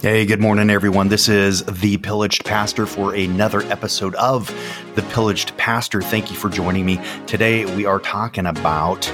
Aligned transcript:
Hey, 0.00 0.26
good 0.26 0.40
morning, 0.40 0.70
everyone. 0.70 1.08
This 1.08 1.28
is 1.28 1.64
The 1.64 1.96
Pillaged 1.96 2.44
Pastor 2.44 2.86
for 2.86 3.16
another 3.16 3.62
episode 3.62 4.14
of 4.14 4.46
The 4.94 5.02
Pillaged 5.02 5.56
Pastor. 5.56 6.00
Thank 6.00 6.30
you 6.30 6.36
for 6.36 6.48
joining 6.48 6.86
me. 6.86 7.00
Today, 7.26 7.64
we 7.74 7.84
are 7.84 7.98
talking 7.98 8.46
about 8.46 9.12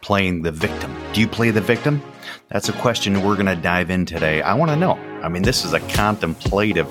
playing 0.00 0.40
the 0.40 0.52
victim. 0.52 0.96
Do 1.12 1.20
you 1.20 1.28
play 1.28 1.50
the 1.50 1.60
victim? 1.60 2.00
That's 2.48 2.70
a 2.70 2.72
question 2.72 3.22
we're 3.22 3.34
going 3.34 3.44
to 3.44 3.56
dive 3.56 3.90
in 3.90 4.06
today. 4.06 4.40
I 4.40 4.54
want 4.54 4.70
to 4.70 4.76
know. 4.76 4.92
I 5.22 5.28
mean, 5.28 5.42
this 5.42 5.66
is 5.66 5.74
a 5.74 5.80
contemplative 5.80 6.88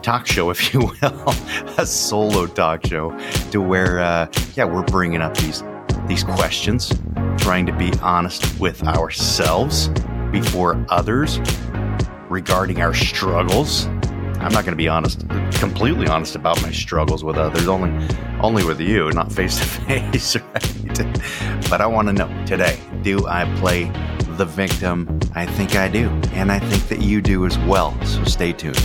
talk 0.00 0.26
show, 0.26 0.48
if 0.50 0.72
you 0.72 0.80
will, 0.80 1.34
a 1.76 1.84
solo 1.84 2.46
talk 2.46 2.86
show 2.86 3.14
to 3.50 3.60
where, 3.60 4.00
uh, 4.00 4.26
yeah, 4.54 4.64
we're 4.64 4.84
bringing 4.84 5.20
up 5.20 5.36
these 5.36 5.62
these 6.06 6.24
questions, 6.24 6.92
trying 7.36 7.66
to 7.66 7.72
be 7.74 7.92
honest 8.00 8.58
with 8.58 8.82
ourselves 8.84 9.88
before 10.30 10.84
others 10.88 11.38
regarding 12.32 12.80
our 12.80 12.94
struggles. 12.94 13.86
I'm 14.40 14.52
not 14.52 14.64
going 14.64 14.72
to 14.72 14.76
be 14.76 14.88
honest, 14.88 15.28
completely 15.60 16.08
honest 16.08 16.34
about 16.34 16.60
my 16.62 16.72
struggles 16.72 17.22
with 17.22 17.36
others, 17.36 17.68
only, 17.68 17.90
only 18.40 18.64
with 18.64 18.80
you, 18.80 19.08
not 19.12 19.30
face 19.30 19.58
to 19.58 19.64
face, 19.64 20.34
right? 20.36 21.70
But 21.70 21.80
I 21.80 21.86
want 21.86 22.08
to 22.08 22.14
know 22.14 22.46
today: 22.46 22.80
Do 23.02 23.26
I 23.28 23.44
play 23.60 23.84
the 24.36 24.46
victim? 24.46 25.20
I 25.34 25.46
think 25.46 25.76
I 25.76 25.88
do, 25.88 26.08
and 26.32 26.50
I 26.50 26.58
think 26.58 26.88
that 26.88 27.00
you 27.00 27.20
do 27.20 27.46
as 27.46 27.56
well. 27.60 27.94
So 28.04 28.24
stay 28.24 28.52
tuned. 28.52 28.80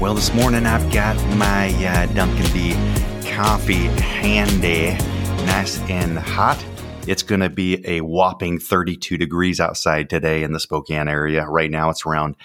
Well, 0.00 0.14
this 0.14 0.32
morning 0.34 0.66
I've 0.66 0.92
got 0.92 1.16
my 1.36 1.68
uh, 1.84 2.06
Dunkin' 2.14 2.46
D 2.52 2.72
coffee 3.30 3.86
handy, 4.00 4.92
nice 5.46 5.78
and 5.90 6.18
hot. 6.18 6.58
It's 7.08 7.22
going 7.22 7.40
to 7.40 7.48
be 7.48 7.82
a 7.88 8.02
whopping 8.02 8.58
32 8.58 9.16
degrees 9.16 9.60
outside 9.60 10.10
today 10.10 10.42
in 10.42 10.52
the 10.52 10.60
Spokane 10.60 11.08
area. 11.08 11.46
Right 11.46 11.70
now 11.70 11.88
it's 11.88 12.04
around 12.04 12.36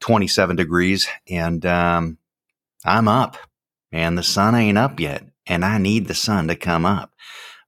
27 0.00 0.56
degrees 0.56 1.08
and 1.26 1.64
um, 1.64 2.18
I'm 2.84 3.08
up 3.08 3.38
and 3.90 4.18
the 4.18 4.22
sun 4.22 4.54
ain't 4.54 4.76
up 4.76 5.00
yet 5.00 5.24
and 5.46 5.64
I 5.64 5.78
need 5.78 6.06
the 6.06 6.14
sun 6.14 6.48
to 6.48 6.54
come 6.54 6.84
up. 6.84 7.14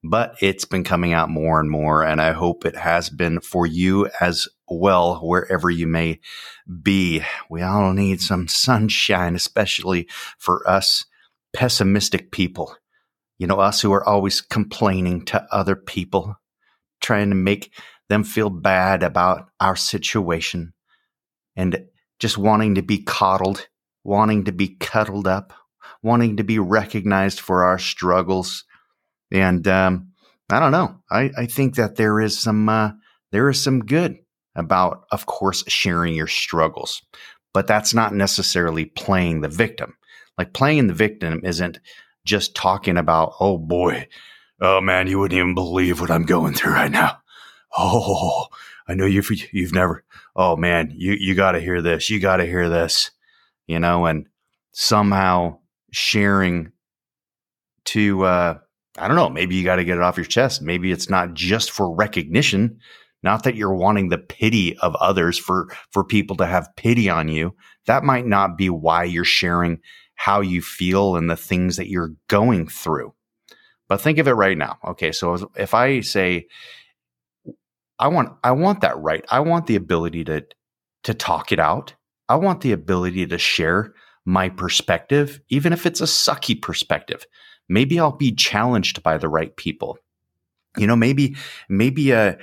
But 0.04 0.34
it's 0.42 0.66
been 0.66 0.84
coming 0.84 1.14
out 1.14 1.30
more 1.30 1.58
and 1.58 1.70
more 1.70 2.02
and 2.02 2.20
I 2.20 2.32
hope 2.32 2.66
it 2.66 2.76
has 2.76 3.08
been 3.08 3.40
for 3.40 3.66
you 3.66 4.10
as 4.20 4.46
well, 4.68 5.20
wherever 5.26 5.70
you 5.70 5.86
may 5.86 6.20
be. 6.82 7.22
We 7.48 7.62
all 7.62 7.94
need 7.94 8.20
some 8.20 8.46
sunshine, 8.46 9.36
especially 9.36 10.06
for 10.36 10.68
us 10.68 11.06
pessimistic 11.54 12.30
people. 12.30 12.76
You 13.38 13.46
know, 13.46 13.58
us 13.58 13.80
who 13.80 13.92
are 13.94 14.06
always 14.06 14.42
complaining 14.42 15.24
to 15.26 15.46
other 15.50 15.76
people 15.76 16.36
trying 17.02 17.28
to 17.30 17.34
make 17.34 17.72
them 18.08 18.24
feel 18.24 18.50
bad 18.50 19.02
about 19.02 19.48
our 19.60 19.76
situation 19.76 20.72
and 21.56 21.84
just 22.18 22.38
wanting 22.38 22.76
to 22.76 22.82
be 22.82 23.02
coddled, 23.02 23.68
wanting 24.04 24.44
to 24.44 24.52
be 24.52 24.76
cuddled 24.76 25.26
up, 25.26 25.52
wanting 26.02 26.36
to 26.36 26.44
be 26.44 26.58
recognized 26.58 27.40
for 27.40 27.64
our 27.64 27.78
struggles. 27.78 28.64
And 29.30 29.66
um, 29.66 30.12
I 30.50 30.60
don't 30.60 30.72
know. 30.72 30.96
I, 31.10 31.30
I 31.36 31.46
think 31.46 31.76
that 31.76 31.96
there 31.96 32.20
is 32.20 32.38
some 32.38 32.68
uh, 32.68 32.92
there 33.30 33.48
is 33.48 33.62
some 33.62 33.80
good 33.80 34.18
about, 34.54 35.04
of 35.10 35.26
course, 35.26 35.64
sharing 35.68 36.14
your 36.14 36.26
struggles, 36.26 37.02
but 37.54 37.66
that's 37.66 37.94
not 37.94 38.14
necessarily 38.14 38.84
playing 38.84 39.40
the 39.40 39.48
victim. 39.48 39.94
Like 40.36 40.52
playing 40.52 40.86
the 40.86 40.94
victim 40.94 41.40
isn't 41.44 41.78
just 42.24 42.54
talking 42.54 42.96
about, 42.96 43.34
oh 43.40 43.58
boy, 43.58 44.08
Oh 44.64 44.80
man, 44.80 45.08
you 45.08 45.18
wouldn't 45.18 45.36
even 45.36 45.54
believe 45.54 46.00
what 46.00 46.12
I'm 46.12 46.24
going 46.24 46.54
through 46.54 46.74
right 46.74 46.90
now. 46.90 47.18
Oh, 47.76 48.46
I 48.86 48.94
know 48.94 49.06
you've 49.06 49.28
you've 49.52 49.72
never. 49.72 50.04
Oh 50.36 50.56
man, 50.56 50.92
you 50.94 51.14
you 51.18 51.34
got 51.34 51.52
to 51.52 51.60
hear 51.60 51.82
this. 51.82 52.08
You 52.08 52.20
got 52.20 52.36
to 52.36 52.46
hear 52.46 52.68
this. 52.68 53.10
You 53.66 53.80
know, 53.80 54.06
and 54.06 54.28
somehow 54.70 55.58
sharing 55.90 56.70
to 57.86 58.24
uh, 58.24 58.58
I 58.98 59.08
don't 59.08 59.16
know. 59.16 59.28
Maybe 59.30 59.56
you 59.56 59.64
got 59.64 59.76
to 59.76 59.84
get 59.84 59.96
it 59.96 60.02
off 60.02 60.16
your 60.16 60.26
chest. 60.26 60.62
Maybe 60.62 60.92
it's 60.92 61.10
not 61.10 61.34
just 61.34 61.72
for 61.72 61.92
recognition. 61.92 62.78
Not 63.24 63.42
that 63.42 63.56
you're 63.56 63.74
wanting 63.74 64.10
the 64.10 64.18
pity 64.18 64.78
of 64.78 64.94
others 64.96 65.38
for 65.38 65.74
for 65.90 66.04
people 66.04 66.36
to 66.36 66.46
have 66.46 66.76
pity 66.76 67.10
on 67.10 67.26
you. 67.26 67.56
That 67.86 68.04
might 68.04 68.26
not 68.26 68.56
be 68.56 68.70
why 68.70 69.04
you're 69.04 69.24
sharing 69.24 69.80
how 70.14 70.40
you 70.40 70.62
feel 70.62 71.16
and 71.16 71.28
the 71.28 71.36
things 71.36 71.78
that 71.78 71.88
you're 71.88 72.14
going 72.28 72.68
through. 72.68 73.12
But 73.92 74.00
think 74.00 74.16
of 74.16 74.26
it 74.26 74.32
right 74.32 74.56
now. 74.56 74.78
Okay, 74.82 75.12
so 75.12 75.50
if 75.54 75.74
I 75.74 76.00
say 76.00 76.46
I 77.98 78.08
want 78.08 78.32
I 78.42 78.52
want 78.52 78.80
that 78.80 78.96
right. 78.96 79.22
I 79.30 79.40
want 79.40 79.66
the 79.66 79.76
ability 79.76 80.24
to 80.24 80.46
to 81.02 81.12
talk 81.12 81.52
it 81.52 81.58
out. 81.58 81.94
I 82.26 82.36
want 82.36 82.62
the 82.62 82.72
ability 82.72 83.26
to 83.26 83.36
share 83.36 83.92
my 84.24 84.48
perspective, 84.48 85.42
even 85.50 85.74
if 85.74 85.84
it's 85.84 86.00
a 86.00 86.04
sucky 86.04 86.58
perspective. 86.58 87.26
Maybe 87.68 88.00
I'll 88.00 88.16
be 88.16 88.32
challenged 88.32 89.02
by 89.02 89.18
the 89.18 89.28
right 89.28 89.54
people. 89.56 89.98
You 90.78 90.86
know, 90.86 90.96
maybe 90.96 91.36
maybe 91.68 92.14
uh 92.14 92.36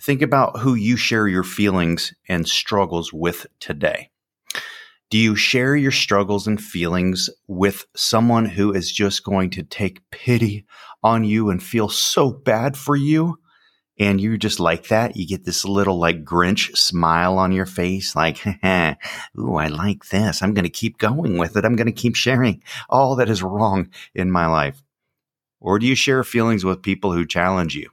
think 0.00 0.22
about 0.22 0.60
who 0.60 0.76
you 0.76 0.96
share 0.96 1.26
your 1.26 1.42
feelings 1.42 2.14
and 2.28 2.46
struggles 2.46 3.12
with 3.12 3.48
today. 3.58 4.10
Do 5.08 5.18
you 5.18 5.36
share 5.36 5.76
your 5.76 5.92
struggles 5.92 6.48
and 6.48 6.60
feelings 6.60 7.30
with 7.46 7.86
someone 7.94 8.44
who 8.44 8.72
is 8.72 8.90
just 8.90 9.22
going 9.22 9.50
to 9.50 9.62
take 9.62 10.08
pity 10.10 10.66
on 11.02 11.22
you 11.22 11.48
and 11.50 11.62
feel 11.62 11.88
so 11.88 12.30
bad 12.30 12.76
for 12.76 12.96
you? 12.96 13.38
And 13.98 14.20
you 14.20 14.36
just 14.36 14.60
like 14.60 14.88
that? 14.88 15.16
You 15.16 15.26
get 15.26 15.44
this 15.44 15.64
little 15.64 15.98
like 15.98 16.24
Grinch 16.24 16.76
smile 16.76 17.38
on 17.38 17.52
your 17.52 17.66
face, 17.66 18.16
like, 18.16 18.44
ooh, 19.38 19.54
I 19.54 19.68
like 19.68 20.08
this. 20.08 20.42
I'm 20.42 20.52
going 20.54 20.64
to 20.64 20.70
keep 20.70 20.98
going 20.98 21.38
with 21.38 21.56
it. 21.56 21.64
I'm 21.64 21.76
going 21.76 21.86
to 21.86 21.92
keep 21.92 22.16
sharing 22.16 22.62
all 22.90 23.16
that 23.16 23.30
is 23.30 23.42
wrong 23.42 23.88
in 24.14 24.30
my 24.30 24.46
life. 24.46 24.82
Or 25.60 25.78
do 25.78 25.86
you 25.86 25.94
share 25.94 26.24
feelings 26.24 26.64
with 26.64 26.82
people 26.82 27.12
who 27.12 27.24
challenge 27.24 27.74
you? 27.74 27.90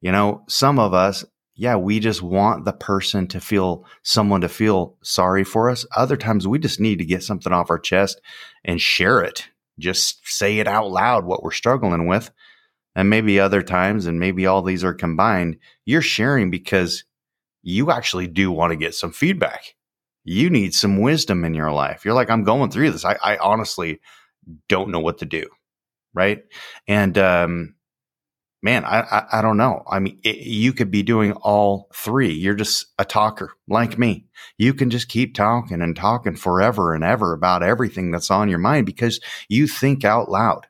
You 0.00 0.12
know, 0.12 0.44
some 0.48 0.78
of 0.78 0.94
us 0.94 1.24
yeah, 1.60 1.76
we 1.76 2.00
just 2.00 2.22
want 2.22 2.64
the 2.64 2.72
person 2.72 3.26
to 3.26 3.38
feel 3.38 3.84
someone 4.02 4.40
to 4.40 4.48
feel 4.48 4.96
sorry 5.02 5.44
for 5.44 5.68
us. 5.68 5.84
Other 5.94 6.16
times 6.16 6.48
we 6.48 6.58
just 6.58 6.80
need 6.80 7.00
to 7.00 7.04
get 7.04 7.22
something 7.22 7.52
off 7.52 7.68
our 7.68 7.78
chest 7.78 8.18
and 8.64 8.80
share 8.80 9.20
it. 9.20 9.50
Just 9.78 10.26
say 10.26 10.58
it 10.60 10.66
out 10.66 10.90
loud 10.90 11.26
what 11.26 11.42
we're 11.42 11.50
struggling 11.50 12.06
with. 12.06 12.30
And 12.96 13.10
maybe 13.10 13.38
other 13.38 13.60
times, 13.60 14.06
and 14.06 14.18
maybe 14.18 14.46
all 14.46 14.62
these 14.62 14.82
are 14.84 14.94
combined, 14.94 15.58
you're 15.84 16.00
sharing 16.00 16.50
because 16.50 17.04
you 17.62 17.90
actually 17.90 18.26
do 18.26 18.50
want 18.50 18.70
to 18.70 18.76
get 18.76 18.94
some 18.94 19.12
feedback. 19.12 19.74
You 20.24 20.48
need 20.48 20.72
some 20.72 21.02
wisdom 21.02 21.44
in 21.44 21.52
your 21.52 21.72
life. 21.72 22.06
You're 22.06 22.14
like, 22.14 22.30
I'm 22.30 22.44
going 22.44 22.70
through 22.70 22.92
this. 22.92 23.04
I, 23.04 23.18
I 23.22 23.36
honestly 23.36 24.00
don't 24.70 24.88
know 24.88 25.00
what 25.00 25.18
to 25.18 25.26
do. 25.26 25.46
Right. 26.14 26.42
And, 26.88 27.18
um, 27.18 27.74
man, 28.62 28.84
I, 28.84 29.00
I, 29.00 29.26
I, 29.38 29.42
don't 29.42 29.56
know. 29.56 29.82
I 29.86 29.98
mean, 29.98 30.18
it, 30.22 30.36
you 30.36 30.72
could 30.72 30.90
be 30.90 31.02
doing 31.02 31.32
all 31.32 31.88
three. 31.94 32.32
You're 32.32 32.54
just 32.54 32.86
a 32.98 33.04
talker 33.04 33.52
like 33.68 33.98
me. 33.98 34.26
You 34.58 34.74
can 34.74 34.90
just 34.90 35.08
keep 35.08 35.34
talking 35.34 35.80
and 35.80 35.96
talking 35.96 36.36
forever 36.36 36.94
and 36.94 37.02
ever 37.02 37.32
about 37.32 37.62
everything 37.62 38.10
that's 38.10 38.30
on 38.30 38.48
your 38.48 38.58
mind 38.58 38.86
because 38.86 39.20
you 39.48 39.66
think 39.66 40.04
out 40.04 40.30
loud. 40.30 40.66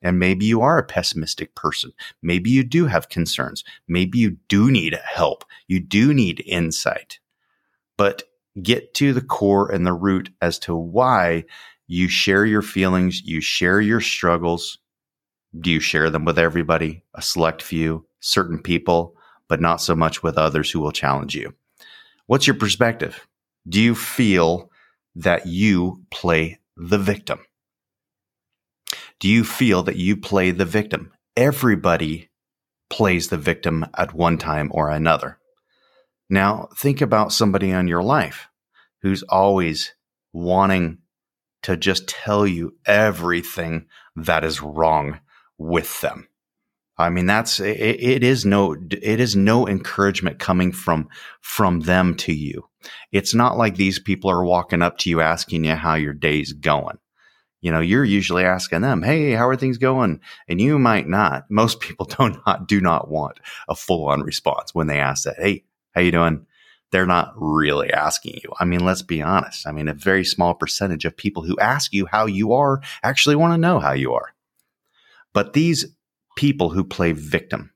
And 0.00 0.18
maybe 0.18 0.46
you 0.46 0.60
are 0.62 0.78
a 0.78 0.84
pessimistic 0.84 1.54
person. 1.56 1.92
Maybe 2.22 2.50
you 2.50 2.62
do 2.62 2.86
have 2.86 3.08
concerns. 3.08 3.64
Maybe 3.88 4.18
you 4.18 4.36
do 4.48 4.70
need 4.70 4.94
help. 4.94 5.44
You 5.66 5.80
do 5.80 6.14
need 6.14 6.42
insight. 6.46 7.18
But 7.96 8.22
get 8.62 8.94
to 8.94 9.12
the 9.12 9.20
core 9.20 9.70
and 9.70 9.84
the 9.86 9.92
root 9.92 10.30
as 10.40 10.58
to 10.60 10.74
why 10.76 11.44
you 11.88 12.08
share 12.08 12.44
your 12.44 12.62
feelings, 12.62 13.22
you 13.22 13.40
share 13.40 13.80
your 13.80 14.00
struggles, 14.00 14.78
do 15.60 15.70
you 15.70 15.80
share 15.80 16.10
them 16.10 16.24
with 16.24 16.38
everybody, 16.38 17.02
a 17.14 17.22
select 17.22 17.62
few, 17.62 18.06
certain 18.20 18.60
people, 18.60 19.14
but 19.48 19.60
not 19.60 19.80
so 19.80 19.94
much 19.94 20.22
with 20.22 20.38
others 20.38 20.70
who 20.70 20.80
will 20.80 20.92
challenge 20.92 21.34
you? 21.34 21.54
What's 22.26 22.46
your 22.46 22.56
perspective? 22.56 23.26
Do 23.68 23.80
you 23.80 23.94
feel 23.94 24.70
that 25.16 25.46
you 25.46 26.04
play 26.10 26.58
the 26.76 26.98
victim? 26.98 27.40
Do 29.18 29.28
you 29.28 29.44
feel 29.44 29.82
that 29.84 29.96
you 29.96 30.16
play 30.16 30.50
the 30.50 30.64
victim? 30.64 31.12
Everybody 31.36 32.30
plays 32.90 33.28
the 33.28 33.36
victim 33.36 33.86
at 33.96 34.14
one 34.14 34.38
time 34.38 34.70
or 34.72 34.90
another. 34.90 35.38
Now, 36.30 36.68
think 36.76 37.00
about 37.00 37.32
somebody 37.32 37.70
in 37.70 37.88
your 37.88 38.02
life 38.02 38.48
who's 39.02 39.22
always 39.24 39.94
wanting 40.32 40.98
to 41.62 41.76
just 41.76 42.06
tell 42.06 42.46
you 42.46 42.76
everything 42.86 43.86
that 44.14 44.44
is 44.44 44.62
wrong 44.62 45.20
with 45.58 46.00
them. 46.00 46.28
I 46.98 47.10
mean, 47.10 47.26
that's 47.26 47.60
it, 47.60 47.78
it 47.78 48.24
is 48.24 48.44
no 48.44 48.74
it 48.90 49.20
is 49.20 49.36
no 49.36 49.68
encouragement 49.68 50.40
coming 50.40 50.72
from 50.72 51.08
from 51.40 51.80
them 51.80 52.16
to 52.16 52.32
you. 52.32 52.68
It's 53.12 53.34
not 53.34 53.56
like 53.56 53.76
these 53.76 54.00
people 54.00 54.30
are 54.30 54.44
walking 54.44 54.82
up 54.82 54.98
to 54.98 55.10
you 55.10 55.20
asking 55.20 55.64
you 55.64 55.74
how 55.74 55.94
your 55.94 56.12
day's 56.12 56.52
going. 56.52 56.98
You 57.60 57.72
know, 57.72 57.80
you're 57.80 58.04
usually 58.04 58.44
asking 58.44 58.80
them, 58.80 59.02
"Hey, 59.02 59.32
how 59.32 59.48
are 59.48 59.56
things 59.56 59.78
going?" 59.78 60.20
And 60.48 60.60
you 60.60 60.78
might 60.78 61.08
not. 61.08 61.44
Most 61.48 61.80
people 61.80 62.06
do 62.18 62.36
not 62.46 62.66
do 62.66 62.80
not 62.80 63.08
want 63.08 63.38
a 63.68 63.76
full 63.76 64.08
on 64.08 64.22
response 64.22 64.74
when 64.74 64.88
they 64.88 64.98
ask 64.98 65.24
that. 65.24 65.36
Hey, 65.38 65.64
how 65.92 66.00
you 66.00 66.10
doing? 66.10 66.46
They're 66.90 67.06
not 67.06 67.32
really 67.36 67.92
asking 67.92 68.40
you. 68.42 68.52
I 68.58 68.64
mean, 68.64 68.84
let's 68.84 69.02
be 69.02 69.22
honest. 69.22 69.66
I 69.66 69.72
mean, 69.72 69.88
a 69.88 69.94
very 69.94 70.24
small 70.24 70.54
percentage 70.54 71.04
of 71.04 71.16
people 71.16 71.44
who 71.44 71.58
ask 71.58 71.92
you 71.92 72.06
how 72.06 72.26
you 72.26 72.54
are 72.54 72.80
actually 73.02 73.36
want 73.36 73.52
to 73.52 73.58
know 73.58 73.78
how 73.78 73.92
you 73.92 74.14
are. 74.14 74.32
But 75.34 75.52
these 75.52 75.86
people 76.36 76.70
who 76.70 76.84
play 76.84 77.12
victim, 77.12 77.72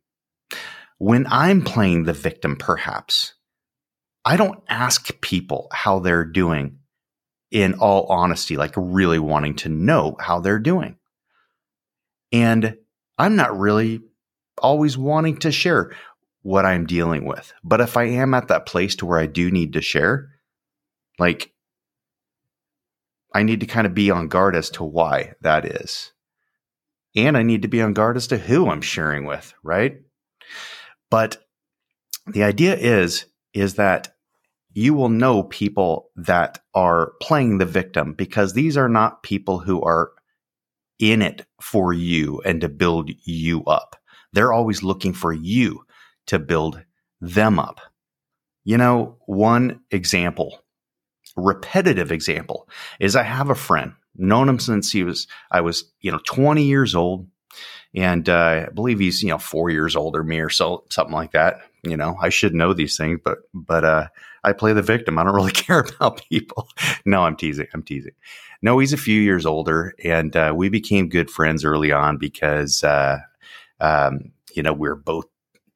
when 0.98 1.26
I'm 1.28 1.62
playing 1.62 2.04
the 2.04 2.12
victim, 2.12 2.56
perhaps 2.56 3.34
I 4.24 4.36
don't 4.36 4.62
ask 4.68 5.20
people 5.20 5.68
how 5.72 5.98
they're 5.98 6.24
doing 6.24 6.78
in 7.50 7.74
all 7.74 8.06
honesty, 8.06 8.56
like 8.56 8.72
really 8.76 9.18
wanting 9.18 9.56
to 9.56 9.68
know 9.68 10.16
how 10.18 10.40
they're 10.40 10.58
doing. 10.58 10.96
And 12.32 12.76
I'm 13.18 13.36
not 13.36 13.58
really 13.58 14.00
always 14.58 14.96
wanting 14.96 15.38
to 15.38 15.52
share 15.52 15.92
what 16.42 16.64
I'm 16.64 16.86
dealing 16.86 17.24
with. 17.24 17.52
But 17.62 17.80
if 17.80 17.96
I 17.96 18.04
am 18.04 18.34
at 18.34 18.48
that 18.48 18.66
place 18.66 18.96
to 18.96 19.06
where 19.06 19.18
I 19.18 19.26
do 19.26 19.50
need 19.50 19.74
to 19.74 19.80
share, 19.80 20.30
like 21.18 21.52
I 23.34 23.42
need 23.42 23.60
to 23.60 23.66
kind 23.66 23.86
of 23.86 23.94
be 23.94 24.10
on 24.10 24.28
guard 24.28 24.56
as 24.56 24.70
to 24.70 24.84
why 24.84 25.34
that 25.42 25.64
is. 25.64 26.12
And 27.14 27.36
I 27.36 27.42
need 27.42 27.62
to 27.62 27.68
be 27.68 27.82
on 27.82 27.92
guard 27.92 28.16
as 28.16 28.26
to 28.28 28.38
who 28.38 28.68
I'm 28.68 28.80
sharing 28.80 29.26
with, 29.26 29.52
right? 29.62 30.00
But 31.10 31.44
the 32.26 32.42
idea 32.42 32.76
is 32.76 33.26
is 33.52 33.74
that 33.74 34.14
you 34.72 34.94
will 34.94 35.10
know 35.10 35.42
people 35.42 36.10
that 36.16 36.60
are 36.74 37.12
playing 37.20 37.58
the 37.58 37.66
victim 37.66 38.14
because 38.14 38.54
these 38.54 38.76
are 38.76 38.88
not 38.88 39.22
people 39.22 39.58
who 39.58 39.82
are 39.82 40.12
in 40.98 41.20
it 41.20 41.44
for 41.60 41.92
you 41.92 42.40
and 42.44 42.60
to 42.60 42.68
build 42.68 43.10
you 43.24 43.64
up. 43.64 43.96
They're 44.32 44.52
always 44.52 44.82
looking 44.82 45.12
for 45.12 45.32
you 45.32 45.84
to 46.28 46.38
build 46.38 46.82
them 47.20 47.58
up. 47.58 47.80
You 48.64 48.78
know, 48.78 49.18
one 49.26 49.80
example, 49.90 50.60
repetitive 51.36 52.12
example, 52.12 52.68
is 53.00 53.16
I 53.16 53.24
have 53.24 53.50
a 53.50 53.54
friend, 53.54 53.92
known 54.16 54.48
him 54.48 54.58
since 54.58 54.92
he 54.92 55.04
was, 55.04 55.26
I 55.50 55.60
was, 55.60 55.90
you 56.00 56.10
know, 56.10 56.20
20 56.26 56.64
years 56.64 56.94
old. 56.94 57.26
And 57.94 58.28
uh, 58.28 58.66
I 58.68 58.72
believe 58.72 58.98
he's, 58.98 59.22
you 59.22 59.28
know, 59.28 59.38
four 59.38 59.68
years 59.68 59.96
older 59.96 60.24
me 60.24 60.40
or 60.40 60.48
so, 60.48 60.84
something 60.90 61.14
like 61.14 61.32
that. 61.32 61.60
You 61.82 61.96
know, 61.96 62.16
I 62.20 62.30
should 62.30 62.54
know 62.54 62.72
these 62.72 62.96
things, 62.96 63.20
but, 63.22 63.38
but, 63.52 63.84
uh, 63.84 64.08
I 64.44 64.52
play 64.52 64.72
the 64.72 64.82
victim. 64.82 65.18
I 65.18 65.24
don't 65.24 65.34
really 65.34 65.50
care 65.52 65.80
about 65.80 66.22
people. 66.28 66.68
no, 67.04 67.22
I'm 67.22 67.36
teasing. 67.36 67.66
I'm 67.74 67.82
teasing. 67.82 68.12
No, 68.62 68.78
he's 68.78 68.92
a 68.92 68.98
few 68.98 69.20
years 69.20 69.44
older, 69.44 69.92
and 70.04 70.36
uh, 70.36 70.52
we 70.54 70.68
became 70.68 71.08
good 71.08 71.30
friends 71.30 71.64
early 71.64 71.90
on 71.90 72.16
because, 72.16 72.84
uh, 72.84 73.18
um, 73.80 74.32
you 74.54 74.62
know, 74.62 74.72
we 74.72 74.88
are 74.88 74.94
both 74.94 75.26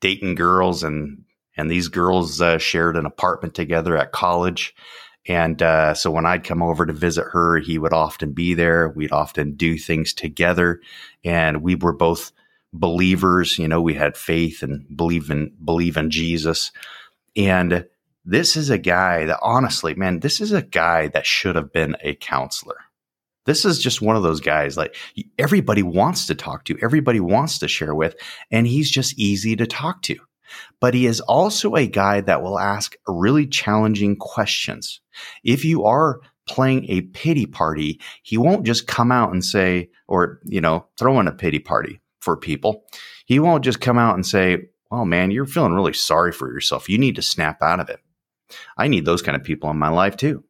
dating 0.00 0.36
girls 0.36 0.82
and 0.82 1.24
and 1.56 1.70
these 1.70 1.88
girls 1.88 2.40
uh, 2.40 2.58
shared 2.58 2.96
an 2.96 3.06
apartment 3.06 3.54
together 3.54 3.96
at 3.96 4.12
college 4.12 4.74
and 5.28 5.62
uh, 5.62 5.94
so 5.94 6.10
when 6.10 6.26
i'd 6.26 6.44
come 6.44 6.62
over 6.62 6.86
to 6.86 6.92
visit 6.92 7.24
her 7.32 7.58
he 7.58 7.78
would 7.78 7.92
often 7.92 8.32
be 8.32 8.54
there. 8.54 8.88
We'd 8.88 9.12
often 9.12 9.54
do 9.54 9.76
things 9.78 10.12
together. 10.14 10.80
And 11.24 11.62
we 11.62 11.74
were 11.74 11.92
both 11.92 12.32
believers. 12.72 13.58
You 13.58 13.68
know 13.68 13.80
we 13.80 13.94
had 13.94 14.16
faith 14.16 14.62
and 14.62 14.84
believe 14.96 15.30
in 15.30 15.52
believe 15.62 15.96
in 15.96 16.10
jesus. 16.10 16.72
And 17.36 17.86
this 18.24 18.56
is 18.56 18.70
a 18.70 18.78
guy 18.78 19.24
that 19.26 19.38
honestly 19.42 19.94
man 19.94 20.20
this 20.20 20.40
is 20.40 20.52
a 20.52 20.62
guy 20.62 21.08
that 21.08 21.26
should 21.26 21.56
have 21.56 21.72
been 21.72 21.96
a 22.00 22.14
counselor. 22.14 22.78
This 23.44 23.64
is 23.64 23.80
just 23.80 24.02
one 24.02 24.16
of 24.16 24.24
those 24.24 24.40
guys 24.40 24.76
like 24.76 24.96
everybody 25.38 25.82
wants 25.82 26.26
to 26.26 26.34
talk 26.34 26.64
to, 26.64 26.78
everybody 26.82 27.20
wants 27.20 27.58
to 27.60 27.68
share 27.68 27.94
with, 27.94 28.16
and 28.50 28.66
he's 28.66 28.90
just 28.90 29.18
easy 29.18 29.54
to 29.56 29.66
talk 29.66 30.02
to. 30.02 30.16
But 30.80 30.94
he 30.94 31.06
is 31.06 31.20
also 31.20 31.74
a 31.74 31.86
guy 31.86 32.20
that 32.22 32.42
will 32.42 32.58
ask 32.58 32.96
really 33.06 33.46
challenging 33.46 34.16
questions. 34.16 35.00
If 35.44 35.64
you 35.64 35.84
are 35.84 36.20
playing 36.46 36.86
a 36.88 37.00
pity 37.00 37.46
party, 37.46 38.00
he 38.22 38.38
won't 38.38 38.66
just 38.66 38.86
come 38.86 39.10
out 39.10 39.32
and 39.32 39.44
say, 39.44 39.90
or, 40.06 40.40
you 40.44 40.60
know, 40.60 40.86
throw 40.98 41.18
in 41.20 41.26
a 41.26 41.32
pity 41.32 41.58
party 41.58 42.00
for 42.20 42.36
people. 42.36 42.84
He 43.26 43.38
won't 43.38 43.64
just 43.64 43.80
come 43.80 43.98
out 43.98 44.14
and 44.14 44.24
say, 44.24 44.68
well, 44.90 45.04
man, 45.04 45.30
you're 45.30 45.46
feeling 45.46 45.72
really 45.72 45.92
sorry 45.92 46.32
for 46.32 46.52
yourself. 46.52 46.88
You 46.88 46.98
need 46.98 47.16
to 47.16 47.22
snap 47.22 47.62
out 47.62 47.80
of 47.80 47.88
it. 47.88 47.98
I 48.76 48.88
need 48.88 49.04
those 49.04 49.22
kind 49.22 49.36
of 49.36 49.42
people 49.42 49.70
in 49.70 49.78
my 49.78 49.88
life 49.88 50.16
too. 50.16 50.44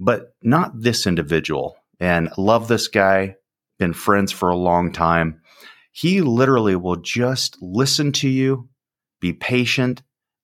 But 0.00 0.34
not 0.42 0.80
this 0.80 1.06
individual 1.06 1.76
and 2.00 2.30
love 2.38 2.68
this 2.68 2.88
guy, 2.88 3.36
been 3.78 3.92
friends 3.92 4.32
for 4.32 4.48
a 4.48 4.56
long 4.56 4.92
time. 4.92 5.40
He 5.92 6.22
literally 6.22 6.76
will 6.76 6.96
just 6.96 7.56
listen 7.60 8.12
to 8.12 8.28
you, 8.28 8.68
be 9.24 9.32
patient, 9.32 10.02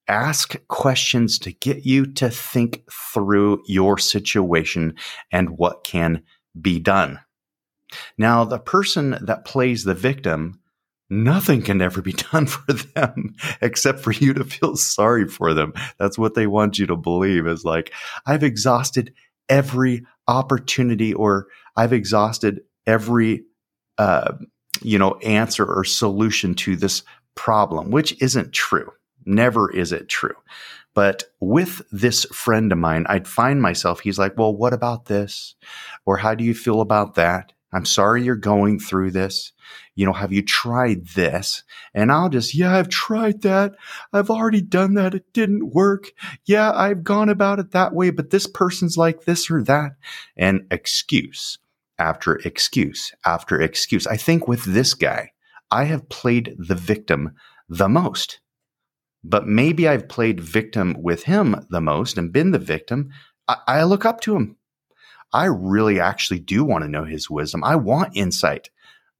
ask 0.08 0.56
questions 0.68 1.38
to 1.38 1.52
get 1.52 1.84
you 1.84 2.06
to 2.06 2.30
think 2.30 2.82
through 3.12 3.62
your 3.66 3.98
situation 3.98 4.94
and 5.30 5.58
what 5.58 5.84
can 5.84 6.22
be 6.58 6.80
done. 6.80 7.20
Now, 8.16 8.44
the 8.44 8.58
person 8.58 9.18
that 9.20 9.44
plays 9.44 9.84
the 9.84 9.92
victim, 9.92 10.60
nothing 11.10 11.60
can 11.60 11.82
ever 11.82 12.00
be 12.00 12.12
done 12.32 12.46
for 12.46 12.72
them 12.72 13.34
except 13.60 14.00
for 14.00 14.12
you 14.12 14.32
to 14.32 14.44
feel 14.44 14.76
sorry 14.76 15.28
for 15.28 15.52
them. 15.52 15.74
That's 15.98 16.16
what 16.16 16.34
they 16.34 16.46
want 16.46 16.78
you 16.78 16.86
to 16.86 16.96
believe 16.96 17.46
is 17.46 17.66
like, 17.66 17.92
I've 18.24 18.42
exhausted 18.42 19.12
every 19.50 20.06
opportunity 20.26 21.12
or 21.12 21.48
I've 21.76 21.92
exhausted 21.92 22.62
every, 22.86 23.44
uh, 23.98 24.32
you 24.80 24.98
know, 24.98 25.16
answer 25.16 25.66
or 25.66 25.84
solution 25.84 26.54
to 26.54 26.76
this 26.76 27.02
problem, 27.34 27.90
which 27.90 28.20
isn't 28.22 28.52
true. 28.52 28.92
Never 29.24 29.70
is 29.70 29.92
it 29.92 30.08
true. 30.08 30.36
But 30.94 31.24
with 31.40 31.82
this 31.92 32.24
friend 32.26 32.72
of 32.72 32.78
mine, 32.78 33.06
I'd 33.08 33.28
find 33.28 33.62
myself, 33.62 34.00
he's 34.00 34.18
like, 34.18 34.36
well, 34.36 34.54
what 34.54 34.72
about 34.72 35.06
this? 35.06 35.54
Or 36.04 36.16
how 36.16 36.34
do 36.34 36.42
you 36.42 36.54
feel 36.54 36.80
about 36.80 37.14
that? 37.14 37.52
I'm 37.72 37.84
sorry 37.84 38.24
you're 38.24 38.34
going 38.34 38.80
through 38.80 39.12
this. 39.12 39.52
You 39.94 40.06
know, 40.06 40.12
have 40.12 40.32
you 40.32 40.42
tried 40.42 41.06
this? 41.08 41.62
And 41.94 42.10
I'll 42.10 42.28
just, 42.28 42.54
yeah, 42.54 42.76
I've 42.76 42.88
tried 42.88 43.42
that. 43.42 43.76
I've 44.12 44.30
already 44.30 44.60
done 44.60 44.94
that. 44.94 45.14
It 45.14 45.32
didn't 45.32 45.72
work. 45.72 46.10
Yeah, 46.44 46.72
I've 46.72 47.04
gone 47.04 47.28
about 47.28 47.60
it 47.60 47.70
that 47.70 47.94
way, 47.94 48.10
but 48.10 48.30
this 48.30 48.48
person's 48.48 48.96
like 48.96 49.24
this 49.24 49.50
or 49.50 49.62
that. 49.64 49.92
And 50.36 50.66
excuse 50.70 51.58
after 51.98 52.36
excuse 52.36 53.12
after 53.24 53.60
excuse. 53.60 54.06
I 54.06 54.16
think 54.16 54.48
with 54.48 54.64
this 54.64 54.94
guy, 54.94 55.30
I 55.70 55.84
have 55.84 56.08
played 56.08 56.54
the 56.58 56.74
victim 56.74 57.32
the 57.68 57.88
most. 57.88 58.40
But 59.22 59.46
maybe 59.46 59.86
I've 59.86 60.08
played 60.08 60.40
victim 60.40 60.96
with 60.98 61.24
him 61.24 61.66
the 61.70 61.80
most 61.80 62.16
and 62.16 62.32
been 62.32 62.52
the 62.52 62.58
victim. 62.58 63.10
I, 63.48 63.56
I 63.66 63.82
look 63.84 64.04
up 64.04 64.20
to 64.22 64.34
him. 64.34 64.56
I 65.32 65.44
really 65.44 66.00
actually 66.00 66.40
do 66.40 66.64
want 66.64 66.82
to 66.82 66.90
know 66.90 67.04
his 67.04 67.30
wisdom. 67.30 67.62
I 67.62 67.76
want 67.76 68.16
insight. 68.16 68.70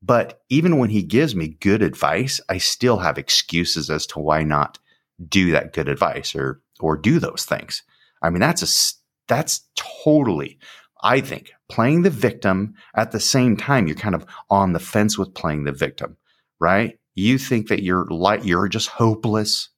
But 0.03 0.41
even 0.49 0.79
when 0.79 0.91
he 0.91 1.03
gives 1.03 1.37
me 1.37 1.57
good 1.61 1.83
advice, 1.83 2.41
I 2.49 2.59
still 2.59 2.99
have 2.99 3.19
excuses 3.19 3.91
as 3.91 4.07
to 4.09 4.19
why 4.19 4.43
not 4.43 4.79
do 5.29 5.53
that 5.53 5.73
good 5.73 5.89
advice 5.89 6.35
or 6.35 6.63
or 6.81 6.97
do 6.97 7.19
those 7.19 7.45
things. 7.45 7.83
I 8.23 8.31
mean, 8.31 8.41
that's 8.41 8.63
a 8.63 8.97
that's 9.29 9.69
totally, 9.77 10.59
I 11.03 11.21
think, 11.21 11.53
playing 11.69 12.03
the 12.03 12.11
victim 12.11 12.75
at 12.95 13.13
the 13.13 13.21
same 13.21 13.57
time. 13.57 13.87
You're 13.87 13.97
kind 13.97 14.15
of 14.15 14.27
on 14.49 14.73
the 14.73 14.81
fence 14.81 15.19
with 15.19 15.35
playing 15.35 15.65
the 15.65 15.73
victim, 15.73 16.17
right? 16.61 16.99
You 17.15 17.39
think 17.39 17.69
that 17.69 17.83
you're 17.83 18.07
like 18.07 18.45
you're 18.45 18.69
just 18.69 18.89
hopeless. 18.89 19.71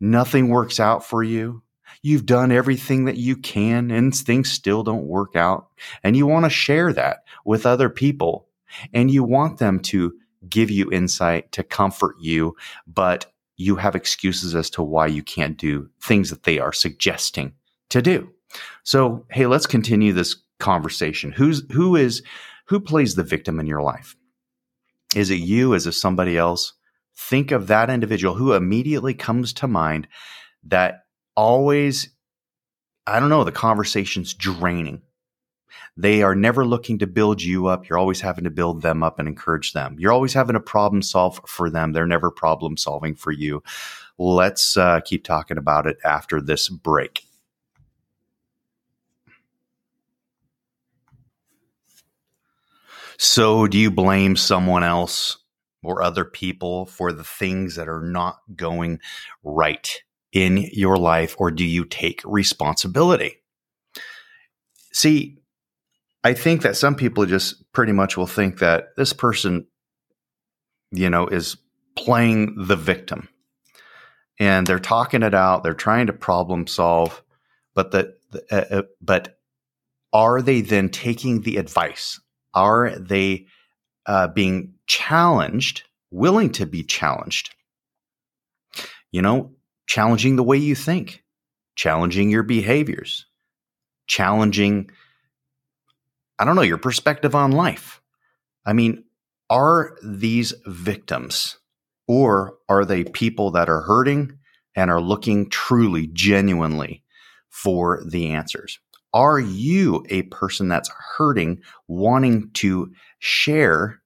Nothing 0.00 0.48
works 0.48 0.80
out 0.80 1.04
for 1.04 1.22
you. 1.22 1.62
You've 2.02 2.26
done 2.26 2.50
everything 2.50 3.04
that 3.04 3.16
you 3.16 3.36
can 3.36 3.90
and 3.90 4.14
things 4.14 4.50
still 4.50 4.82
don't 4.82 5.06
work 5.06 5.36
out. 5.36 5.68
And 6.02 6.16
you 6.16 6.26
want 6.26 6.44
to 6.44 6.50
share 6.50 6.92
that 6.92 7.18
with 7.44 7.66
other 7.66 7.88
people 7.88 8.48
and 8.92 9.10
you 9.10 9.22
want 9.22 9.58
them 9.58 9.78
to 9.80 10.12
give 10.48 10.70
you 10.70 10.90
insight 10.90 11.52
to 11.52 11.62
comfort 11.62 12.16
you, 12.20 12.56
but 12.86 13.26
you 13.56 13.76
have 13.76 13.94
excuses 13.94 14.54
as 14.54 14.70
to 14.70 14.82
why 14.82 15.06
you 15.06 15.22
can't 15.22 15.56
do 15.56 15.88
things 16.02 16.30
that 16.30 16.42
they 16.42 16.58
are 16.58 16.72
suggesting 16.72 17.52
to 17.90 18.02
do. 18.02 18.28
So, 18.82 19.24
hey, 19.30 19.46
let's 19.46 19.66
continue 19.66 20.12
this 20.12 20.36
conversation. 20.58 21.32
Who's 21.32 21.62
who 21.72 21.96
is 21.96 22.22
who 22.66 22.80
plays 22.80 23.14
the 23.14 23.22
victim 23.22 23.60
in 23.60 23.66
your 23.66 23.82
life? 23.82 24.16
Is 25.14 25.30
it 25.30 25.36
you? 25.36 25.74
Is 25.74 25.86
it 25.86 25.92
somebody 25.92 26.36
else? 26.38 26.72
Think 27.14 27.50
of 27.50 27.66
that 27.66 27.90
individual 27.90 28.34
who 28.34 28.54
immediately 28.54 29.14
comes 29.14 29.52
to 29.54 29.68
mind 29.68 30.08
that 30.64 31.04
always, 31.36 32.08
I 33.06 33.20
don't 33.20 33.28
know, 33.28 33.44
the 33.44 33.52
conversation's 33.52 34.32
draining. 34.32 35.02
They 35.96 36.22
are 36.22 36.34
never 36.34 36.64
looking 36.64 36.98
to 37.00 37.06
build 37.06 37.42
you 37.42 37.66
up. 37.66 37.88
You're 37.88 37.98
always 37.98 38.22
having 38.22 38.44
to 38.44 38.50
build 38.50 38.80
them 38.80 39.02
up 39.02 39.18
and 39.18 39.28
encourage 39.28 39.72
them. 39.74 39.96
You're 39.98 40.12
always 40.12 40.32
having 40.32 40.56
a 40.56 40.60
problem 40.60 41.02
solve 41.02 41.40
for 41.46 41.68
them. 41.68 41.92
They're 41.92 42.06
never 42.06 42.30
problem 42.30 42.78
solving 42.78 43.14
for 43.14 43.30
you. 43.30 43.62
Let's 44.18 44.76
uh, 44.76 45.00
keep 45.00 45.24
talking 45.24 45.58
about 45.58 45.86
it 45.86 45.98
after 46.04 46.40
this 46.40 46.68
break. 46.68 47.26
So, 53.24 53.68
do 53.68 53.78
you 53.78 53.92
blame 53.92 54.34
someone 54.34 54.82
else 54.82 55.38
or 55.84 56.02
other 56.02 56.24
people 56.24 56.86
for 56.86 57.12
the 57.12 57.22
things 57.22 57.76
that 57.76 57.88
are 57.88 58.02
not 58.02 58.40
going 58.56 58.98
right 59.44 59.88
in 60.32 60.68
your 60.72 60.96
life, 60.96 61.36
or 61.38 61.52
do 61.52 61.64
you 61.64 61.84
take 61.84 62.20
responsibility? 62.24 63.36
See, 64.92 65.38
I 66.24 66.34
think 66.34 66.62
that 66.62 66.76
some 66.76 66.96
people 66.96 67.24
just 67.24 67.62
pretty 67.72 67.92
much 67.92 68.16
will 68.16 68.26
think 68.26 68.58
that 68.58 68.88
this 68.96 69.12
person, 69.12 69.68
you 70.90 71.08
know, 71.08 71.28
is 71.28 71.56
playing 71.94 72.56
the 72.66 72.74
victim 72.76 73.28
and 74.40 74.66
they're 74.66 74.80
talking 74.80 75.22
it 75.22 75.32
out. 75.32 75.62
They're 75.62 75.74
trying 75.74 76.08
to 76.08 76.12
problem 76.12 76.66
solve, 76.66 77.22
but 77.72 77.92
the, 77.92 78.16
uh, 78.50 78.78
uh, 78.78 78.82
but 79.00 79.38
are 80.12 80.42
they 80.42 80.60
then 80.60 80.88
taking 80.88 81.42
the 81.42 81.58
advice? 81.58 82.18
Are 82.54 82.98
they 82.98 83.46
uh, 84.06 84.28
being 84.28 84.74
challenged, 84.86 85.84
willing 86.10 86.50
to 86.52 86.66
be 86.66 86.82
challenged? 86.82 87.54
You 89.10 89.22
know, 89.22 89.52
challenging 89.86 90.36
the 90.36 90.42
way 90.42 90.56
you 90.56 90.74
think, 90.74 91.22
challenging 91.76 92.30
your 92.30 92.42
behaviors, 92.42 93.26
challenging, 94.06 94.90
I 96.38 96.44
don't 96.44 96.56
know, 96.56 96.62
your 96.62 96.78
perspective 96.78 97.34
on 97.34 97.52
life. 97.52 98.00
I 98.64 98.72
mean, 98.72 99.04
are 99.50 99.96
these 100.02 100.54
victims 100.66 101.58
or 102.08 102.56
are 102.68 102.84
they 102.84 103.04
people 103.04 103.50
that 103.52 103.68
are 103.68 103.82
hurting 103.82 104.38
and 104.74 104.90
are 104.90 105.00
looking 105.00 105.50
truly, 105.50 106.06
genuinely 106.06 107.04
for 107.50 108.02
the 108.06 108.30
answers? 108.30 108.78
Are 109.14 109.38
you 109.38 110.04
a 110.08 110.22
person 110.22 110.68
that's 110.68 110.90
hurting, 111.16 111.60
wanting 111.86 112.50
to 112.54 112.92
share, 113.18 114.00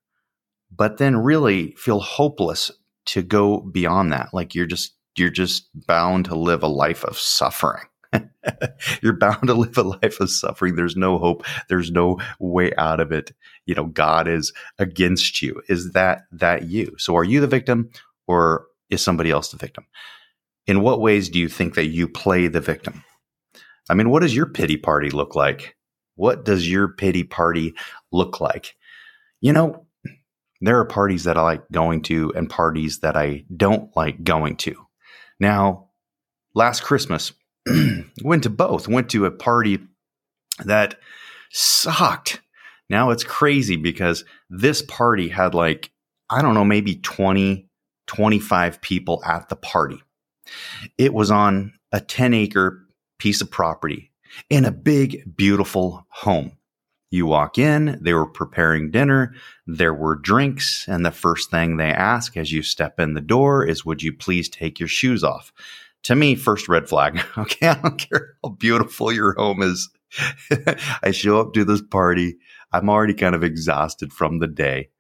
but 0.75 0.99
then 0.99 1.17
really 1.17 1.73
feel 1.73 2.01
hopeless 2.01 2.71
to 3.07 3.23
go 3.23 3.61
beyond 3.61 4.13
that? 4.13 4.31
Like 4.33 4.55
you're 4.55 4.67
just, 4.67 4.95
you're 5.17 5.31
just 5.31 5.69
bound 5.87 6.27
to 6.27 6.35
live 6.35 6.63
a 6.63 6.69
life 6.69 7.05
of 7.05 7.19
suffering. 7.19 7.85
you're 9.03 9.13
bound 9.17 9.47
to 9.47 9.55
live 9.55 9.79
a 9.79 9.83
life 9.83 10.21
of 10.21 10.31
suffering. 10.31 10.75
There's 10.75 10.97
no 10.97 11.19
hope. 11.19 11.45
There's 11.69 11.91
no 11.91 12.19
way 12.39 12.73
out 12.77 13.01
of 13.01 13.13
it. 13.13 13.33
You 13.67 13.75
know, 13.75 13.87
God 13.87 14.29
is 14.29 14.53
against 14.79 15.43
you. 15.43 15.63
Is 15.69 15.93
that 15.93 16.23
that 16.33 16.65
you? 16.65 16.95
So 16.99 17.17
are 17.17 17.25
you 17.25 17.41
the 17.41 17.47
victim 17.47 17.91
or 18.27 18.67
is 18.91 19.03
somebody 19.03 19.31
else 19.31 19.51
the 19.51 19.57
victim? 19.57 19.87
In 20.67 20.83
what 20.83 21.01
ways 21.01 21.29
do 21.29 21.39
you 21.39 21.49
think 21.49 21.75
that 21.75 21.87
you 21.87 22.09
play 22.09 22.49
the 22.49 22.61
victim? 22.61 23.05
I 23.89 23.95
mean, 23.95 24.11
what 24.11 24.23
does 24.23 24.35
your 24.35 24.47
pity 24.47 24.77
party 24.77 25.11
look 25.11 25.35
like? 25.35 25.77
What 26.17 26.45
does 26.45 26.71
your 26.71 26.89
pity 26.89 27.25
party 27.25 27.75
look 28.11 28.41
like? 28.41 28.75
You 29.41 29.53
know, 29.53 29.87
there 30.61 30.79
are 30.79 30.85
parties 30.87 31.25
that 31.25 31.37
I 31.37 31.43
like 31.43 31.71
going 31.71 32.03
to 32.03 32.33
and 32.35 32.49
parties 32.49 33.01
that 33.01 33.17
I 33.17 33.45
don't 33.55 33.95
like 33.97 34.25
going 34.25 34.57
to. 34.59 34.75
Now, 35.39 35.91
last 36.55 36.83
Christmas, 36.83 37.33
went 38.23 38.45
to 38.45 38.51
both. 38.51 38.89
Went 38.89 39.11
to 39.11 39.27
a 39.27 39.31
party 39.31 39.81
that 40.65 40.99
sucked. 41.51 42.41
Now 42.89 43.11
it's 43.11 43.25
crazy 43.25 43.77
because 43.77 44.25
this 44.49 44.83
party 44.83 45.29
had 45.29 45.55
like, 45.55 45.91
I 46.31 46.43
don't 46.43 46.55
know, 46.55 46.65
maybe 46.65 46.97
20, 46.97 47.69
25 48.07 48.81
people 48.81 49.23
at 49.25 49.49
the 49.49 49.57
party. 49.57 50.03
It 50.97 51.13
was 51.13 51.31
on 51.31 51.73
a 51.93 52.01
10 52.01 52.33
acre 52.35 52.86
piece 53.19 53.41
of 53.41 53.51
property 53.51 54.11
in 54.51 54.65
a 54.65 54.73
big, 54.73 55.37
beautiful 55.37 56.07
home. 56.09 56.53
You 57.11 57.27
walk 57.27 57.57
in, 57.57 57.99
they 58.03 58.13
were 58.13 58.27
preparing 58.27 58.91
dinner, 58.91 59.35
there 59.67 59.95
were 59.95 60.17
drinks, 60.17 60.87
and 60.89 61.07
the 61.07 61.13
first 61.13 61.51
thing 61.51 61.77
they 61.77 61.91
ask 61.91 62.37
as 62.37 62.53
you 62.53 62.63
step 62.63 62.99
in 62.99 63.15
the 63.15 63.21
door 63.21 63.65
is, 63.65 63.85
Would 63.85 64.03
you 64.03 64.13
please 64.13 64.49
take 64.49 64.81
your 64.81 64.89
shoes 64.89 65.23
off? 65.23 65.53
To 66.05 66.15
me, 66.15 66.35
first 66.35 66.69
red 66.69 66.89
flag. 66.89 67.21
Okay, 67.39 67.69
I 67.69 67.75
don't 67.75 67.99
care 67.99 68.35
how 68.43 68.51
beautiful 68.51 69.13
your 69.13 69.35
home 69.35 69.63
is. 69.63 69.89
I 71.03 71.11
show 71.11 71.41
up 71.41 71.53
to 71.55 71.65
this 71.65 71.83
party. 71.83 72.37
I'm 72.73 72.89
already 72.89 73.15
kind 73.15 73.35
of 73.35 73.45
exhausted 73.45 74.13
from 74.13 74.39
the 74.39 74.47
day. 74.47 74.91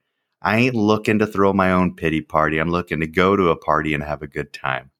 I 0.42 0.58
ain't 0.58 0.74
looking 0.74 1.18
to 1.18 1.26
throw 1.26 1.52
my 1.52 1.72
own 1.72 1.94
pity 1.94 2.20
party. 2.20 2.58
I'm 2.58 2.70
looking 2.70 3.00
to 3.00 3.06
go 3.06 3.36
to 3.36 3.48
a 3.48 3.56
party 3.56 3.94
and 3.94 4.02
have 4.02 4.22
a 4.22 4.28
good 4.28 4.52
time. 4.52 4.90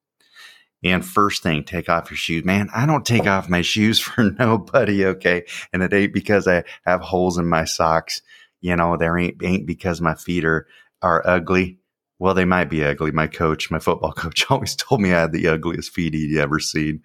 And 0.84 1.04
first 1.04 1.42
thing, 1.42 1.64
take 1.64 1.88
off 1.88 2.10
your 2.10 2.16
shoes. 2.16 2.44
Man, 2.44 2.68
I 2.74 2.86
don't 2.86 3.04
take 3.04 3.26
off 3.26 3.48
my 3.48 3.62
shoes 3.62 3.98
for 4.00 4.30
nobody, 4.38 5.06
okay? 5.06 5.44
And 5.72 5.82
it 5.82 5.92
ain't 5.92 6.12
because 6.12 6.46
I 6.46 6.64
have 6.84 7.00
holes 7.00 7.38
in 7.38 7.46
my 7.46 7.64
socks. 7.64 8.22
You 8.60 8.76
know, 8.76 8.96
there 8.96 9.18
ain't 9.18 9.42
ain't 9.42 9.66
because 9.66 10.00
my 10.00 10.14
feet 10.14 10.44
are 10.44 10.66
are 11.02 11.22
ugly. 11.26 11.78
Well, 12.18 12.34
they 12.34 12.46
might 12.46 12.70
be 12.70 12.82
ugly. 12.82 13.10
My 13.10 13.26
coach, 13.26 13.70
my 13.70 13.78
football 13.78 14.12
coach, 14.16 14.46
always 14.50 14.74
told 14.74 15.00
me 15.00 15.12
I 15.12 15.20
had 15.20 15.32
the 15.32 15.48
ugliest 15.48 15.92
feet 15.92 16.14
he'd 16.14 16.38
ever 16.38 16.58
seen. 16.58 17.02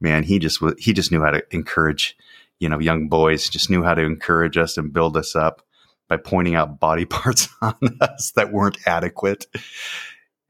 Man, 0.00 0.22
he 0.22 0.38
just 0.38 0.60
was 0.60 0.74
he 0.78 0.92
just 0.92 1.12
knew 1.12 1.22
how 1.22 1.30
to 1.30 1.42
encourage, 1.50 2.16
you 2.58 2.68
know, 2.68 2.78
young 2.78 3.08
boys, 3.08 3.48
just 3.48 3.70
knew 3.70 3.82
how 3.82 3.94
to 3.94 4.02
encourage 4.02 4.56
us 4.56 4.76
and 4.76 4.92
build 4.92 5.16
us 5.16 5.36
up 5.36 5.62
by 6.08 6.16
pointing 6.16 6.54
out 6.54 6.80
body 6.80 7.04
parts 7.04 7.48
on 7.60 7.74
us 8.00 8.32
that 8.32 8.52
weren't 8.52 8.78
adequate. 8.86 9.46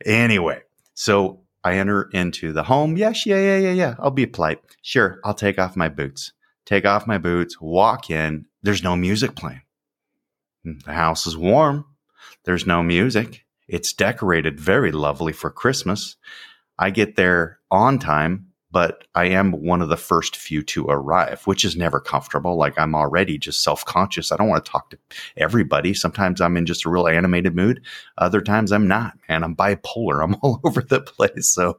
Anyway, 0.04 0.60
so 0.94 1.43
I 1.64 1.78
enter 1.78 2.10
into 2.12 2.52
the 2.52 2.64
home. 2.64 2.96
Yes, 2.96 3.24
yeah, 3.24 3.38
yeah, 3.38 3.56
yeah, 3.56 3.72
yeah. 3.72 3.94
I'll 3.98 4.10
be 4.10 4.26
polite. 4.26 4.60
Sure, 4.82 5.18
I'll 5.24 5.34
take 5.34 5.58
off 5.58 5.76
my 5.76 5.88
boots. 5.88 6.32
Take 6.66 6.84
off 6.84 7.06
my 7.06 7.18
boots, 7.18 7.60
walk 7.60 8.10
in. 8.10 8.46
There's 8.62 8.82
no 8.82 8.96
music 8.96 9.34
playing. 9.34 9.62
Mm, 10.66 10.82
the 10.84 10.92
house 10.92 11.26
is 11.26 11.36
warm. 11.36 11.86
There's 12.44 12.66
no 12.66 12.82
music. 12.82 13.44
It's 13.66 13.92
decorated 13.92 14.60
very 14.60 14.92
lovely 14.92 15.32
for 15.32 15.50
Christmas. 15.50 16.16
I 16.78 16.90
get 16.90 17.16
there 17.16 17.60
on 17.70 17.98
time 17.98 18.48
but 18.74 19.04
I 19.14 19.26
am 19.26 19.52
one 19.52 19.80
of 19.80 19.88
the 19.88 19.96
first 19.96 20.34
few 20.34 20.60
to 20.64 20.86
arrive, 20.86 21.42
which 21.44 21.64
is 21.64 21.76
never 21.76 22.00
comfortable. 22.00 22.56
Like 22.56 22.76
I'm 22.76 22.96
already 22.96 23.38
just 23.38 23.62
self 23.62 23.84
conscious. 23.84 24.32
I 24.32 24.36
don't 24.36 24.48
want 24.48 24.64
to 24.64 24.70
talk 24.70 24.90
to 24.90 24.98
everybody. 25.36 25.94
Sometimes 25.94 26.40
I'm 26.40 26.56
in 26.56 26.66
just 26.66 26.84
a 26.84 26.90
real 26.90 27.06
animated 27.06 27.54
mood. 27.54 27.80
Other 28.18 28.40
times 28.40 28.72
I'm 28.72 28.88
not, 28.88 29.16
and 29.28 29.44
I'm 29.44 29.54
bipolar. 29.54 30.20
I'm 30.24 30.34
all 30.42 30.60
over 30.64 30.82
the 30.82 31.00
place. 31.00 31.46
So, 31.46 31.78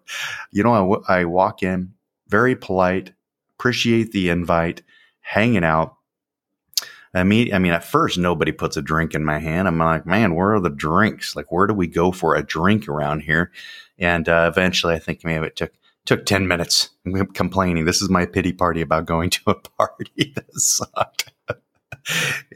you 0.52 0.64
know, 0.64 1.04
I, 1.10 1.20
I 1.20 1.26
walk 1.26 1.64
in 1.64 1.92
very 2.30 2.56
polite, 2.56 3.12
appreciate 3.60 4.14
the 4.14 4.30
invite, 4.30 4.82
hanging 5.20 5.66
out. 5.66 5.98
I 7.14 7.26
mean, 7.26 7.54
I 7.54 7.60
mean, 7.60 7.74
at 7.74 7.84
first 7.84 8.18
nobody 8.18 8.54
puts 8.54 8.78
a 8.78 8.82
drink 8.82 9.14
in 9.14 9.26
my 9.26 9.40
hand. 9.40 9.68
I'm 9.68 9.80
like, 9.80 10.06
man, 10.06 10.34
where 10.34 10.54
are 10.54 10.62
the 10.62 10.70
drinks? 10.70 11.36
Like, 11.36 11.52
where 11.52 11.68
do 11.68 11.74
we 11.74 11.88
go 11.88 12.14
for 12.14 12.36
a 12.36 12.44
drink 12.44 12.88
around 12.88 13.24
here? 13.24 13.52
And 14.00 14.30
uh, 14.30 14.50
eventually, 14.50 14.94
I 14.94 15.00
think 15.00 15.26
maybe 15.26 15.46
it 15.48 15.58
took 15.58 15.74
took 16.06 16.26
10 16.26 16.48
minutes 16.48 16.90
I'm 17.06 17.28
complaining. 17.28 17.86
This 17.86 18.02
is 18.02 18.10
my 18.10 18.26
pity 18.26 18.54
party 18.54 18.82
about 18.82 19.06
going 19.06 19.30
to 19.32 19.42
a 19.48 19.56
party 19.56 20.34
that 20.36 20.54
sucked. 20.54 21.32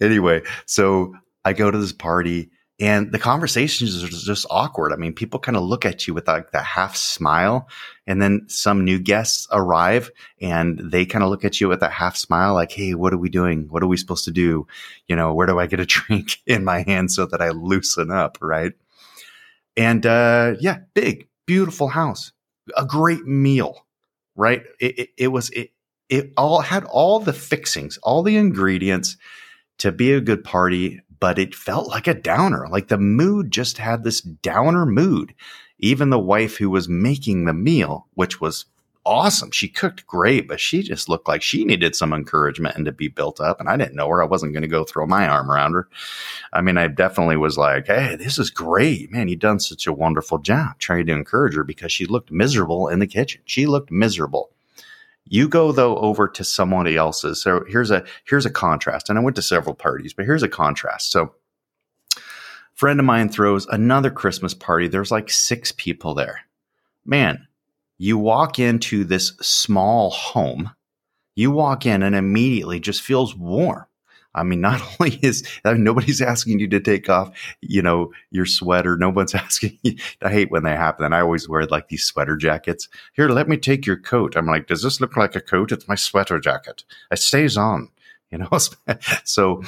anyway, 0.02 0.42
so 0.66 1.16
I 1.46 1.54
go 1.54 1.70
to 1.70 1.78
this 1.78 1.94
party 1.94 2.52
and 2.82 3.12
the 3.12 3.20
conversations 3.20 4.02
are 4.04 4.08
just 4.08 4.46
awkward. 4.50 4.94
I 4.94 4.96
mean, 4.96 5.14
people 5.14 5.40
kind 5.40 5.58
of 5.58 5.64
look 5.64 5.86
at 5.86 6.08
you 6.08 6.14
with 6.14 6.28
like 6.28 6.52
that 6.52 6.64
half 6.64 6.96
smile 6.96 7.68
and 8.08 8.22
then 8.22 8.46
some 8.48 8.86
new 8.86 9.00
guests 9.00 9.48
arrive 9.52 10.12
and 10.42 10.80
they 10.80 11.06
kind 11.06 11.24
of 11.24 11.30
look 11.30 11.44
at 11.44 11.60
you 11.60 11.68
with 11.68 11.82
that 11.82 11.92
half 11.92 12.16
smile 12.16 12.54
like, 12.54 12.72
Hey, 12.72 12.94
what 12.94 13.14
are 13.14 13.18
we 13.18 13.30
doing? 13.30 13.68
What 13.70 13.84
are 13.84 13.88
we 13.88 13.98
supposed 13.98 14.26
to 14.26 14.32
do? 14.32 14.66
You 15.08 15.16
know, 15.16 15.34
where 15.34 15.48
do 15.48 15.60
I 15.60 15.68
get 15.68 15.82
a 15.82 15.86
drink 15.88 16.38
in 16.46 16.64
my 16.64 16.84
hand 16.84 17.12
so 17.12 17.26
that 17.26 17.42
I 17.42 17.50
loosen 17.50 18.12
up? 18.12 18.38
Right. 18.42 18.74
And, 19.76 20.06
uh, 20.06 20.56
yeah, 20.60 20.80
big, 20.94 21.28
beautiful 21.46 21.90
house 21.90 22.32
a 22.78 22.86
great 22.86 23.26
meal, 23.26 23.86
right? 24.36 24.64
It, 24.80 25.00
it, 25.00 25.10
it 25.18 25.28
was 25.28 25.50
it 25.52 25.72
it 26.10 26.34
all 26.38 26.62
had 26.62 26.84
all 26.86 27.20
the 27.20 27.34
fixings, 27.34 27.98
all 28.02 28.24
the 28.24 28.38
ingredients 28.38 29.18
to 29.80 29.92
be 29.92 30.12
a 30.14 30.22
good 30.22 30.44
party, 30.44 31.02
but 31.20 31.40
it 31.40 31.56
felt 31.56 31.88
like 31.88 32.08
a 32.08 32.14
downer. 32.14 32.68
Like 32.68 32.88
the 32.88 32.98
mood 32.98 33.52
just 33.52 33.78
had 33.78 34.04
this 34.04 34.22
downer 34.22 34.86
mood. 34.86 35.34
Even 35.78 36.10
the 36.10 36.20
wife 36.20 36.58
who 36.58 36.70
was 36.70 36.90
making 36.90 37.46
the 37.46 37.54
meal, 37.54 38.08
which 38.14 38.42
was 38.42 38.66
awesome. 39.10 39.50
She 39.50 39.68
cooked 39.68 40.06
great, 40.06 40.48
but 40.48 40.60
she 40.60 40.84
just 40.84 41.10
looked 41.10 41.28
like 41.28 41.42
she 41.42 41.66
needed 41.66 41.96
some 41.96 42.14
encouragement 42.14 42.76
and 42.76 42.86
to 42.86 42.92
be 42.92 43.08
built 43.08 43.42
up. 43.42 43.60
And 43.60 43.68
I 43.68 43.76
didn't 43.76 43.96
know 43.96 44.08
her. 44.08 44.22
I 44.22 44.28
wasn't 44.28 44.54
going 44.54 44.62
to 44.62 44.68
go 44.68 44.84
throw 44.84 45.08
my 45.08 45.28
arm 45.28 45.50
around 45.50 45.74
her. 45.74 45.90
I 46.54 46.62
mean, 46.62 46.78
I 46.78 46.88
definitely 46.88 47.36
was 47.36 47.58
like, 47.58 47.88
Hey, 47.88 48.16
this 48.16 48.38
is 48.38 48.52
great, 48.52 49.12
man. 49.12 49.28
You've 49.28 49.40
done 49.40 49.60
such 49.60 49.88
a 49.88 49.94
wonderful 49.94 50.38
job 50.38 50.78
trying 50.78 51.08
to 51.08 51.14
encourage 51.14 51.56
her 51.56 51.64
because 51.64 51.92
she 51.92 52.06
looked 52.06 52.32
miserable 52.32 52.88
in 52.88 53.00
the 53.00 53.08
kitchen. 53.08 53.42
She 53.46 53.66
looked 53.66 53.90
miserable. 53.90 54.52
You 55.26 55.50
go 55.50 55.72
though 55.72 55.98
over 55.98 56.28
to 56.28 56.44
somebody 56.44 56.96
else's. 56.96 57.42
So 57.42 57.66
here's 57.68 57.90
a, 57.90 58.06
here's 58.26 58.46
a 58.46 58.52
contrast. 58.52 59.10
And 59.10 59.18
I 59.18 59.24
went 59.24 59.36
to 59.38 59.42
several 59.42 59.74
parties, 59.74 60.14
but 60.14 60.26
here's 60.26 60.44
a 60.44 60.50
contrast. 60.50 61.12
So 61.12 61.34
friend 62.76 63.00
of 63.00 63.08
mine 63.08 63.30
throws 63.30 63.66
another 63.66 64.12
Christmas 64.12 64.54
party. 64.54 64.88
There's 64.88 65.12
like 65.12 65.32
six 65.32 65.72
people 65.72 66.14
there. 66.14 66.42
Man, 67.06 67.48
you 68.00 68.18
walk 68.18 68.58
into 68.58 69.04
this 69.04 69.34
small 69.42 70.10
home, 70.10 70.72
you 71.36 71.52
walk 71.52 71.86
in 71.86 72.02
and 72.02 72.16
immediately 72.16 72.80
just 72.80 73.02
feels 73.02 73.36
warm. 73.36 73.86
I 74.34 74.44
mean, 74.44 74.62
not 74.62 74.82
only 75.00 75.20
is 75.22 75.48
I 75.66 75.74
mean, 75.74 75.84
nobody's 75.84 76.22
asking 76.22 76.60
you 76.60 76.68
to 76.70 76.80
take 76.80 77.10
off, 77.10 77.32
you 77.62 77.82
know, 77.82 78.12
your 78.32 78.46
sweater. 78.46 78.96
No 78.98 79.10
one's 79.10 79.36
asking 79.36 79.78
you. 79.84 79.96
I 80.22 80.30
hate 80.32 80.50
when 80.50 80.64
they 80.64 80.72
happen. 80.72 81.06
And 81.06 81.14
I 81.14 81.22
always 81.22 81.48
wear 81.50 81.66
like 81.66 81.90
these 81.90 82.04
sweater 82.04 82.38
jackets. 82.38 82.88
Here, 83.14 83.30
let 83.30 83.50
me 83.50 83.58
take 83.58 83.86
your 83.86 83.98
coat. 83.98 84.36
I'm 84.36 84.48
like, 84.48 84.68
does 84.68 84.82
this 84.82 85.02
look 85.02 85.18
like 85.18 85.36
a 85.36 85.42
coat? 85.42 85.72
It's 85.72 85.88
my 85.88 85.96
sweater 85.96 86.40
jacket. 86.40 86.84
It 87.12 87.20
stays 87.20 87.58
on, 87.58 87.90
you 88.32 88.38
know. 88.38 88.50
so 89.24 89.62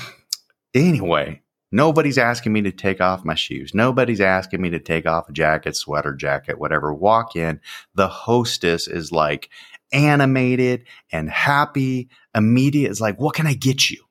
anyway, 0.74 1.42
nobody's 1.72 2.18
asking 2.18 2.54
me 2.54 2.62
to 2.64 2.72
take 2.72 3.02
off 3.02 3.26
my 3.26 3.36
shoes. 3.36 3.74
Nobody's 3.74 4.22
asking 4.22 4.62
me 4.62 4.70
to 4.72 4.80
take 4.80 5.06
off 5.06 5.30
a 5.30 5.34
jacket, 5.34 5.76
sweater 5.76 6.14
jacket, 6.14 6.60
whatever. 6.60 6.94
Walk 6.94 7.36
in. 7.36 7.60
The 7.96 8.08
hostess 8.08 8.88
is 8.88 9.12
like 9.12 9.50
animated 9.92 10.86
and 11.12 11.30
happy. 11.30 12.10
Immediate 12.36 12.92
is 12.92 13.02
like, 13.02 13.20
what 13.20 13.36
can 13.36 13.48
I 13.48 13.54
get 13.54 13.90
you? 13.90 14.04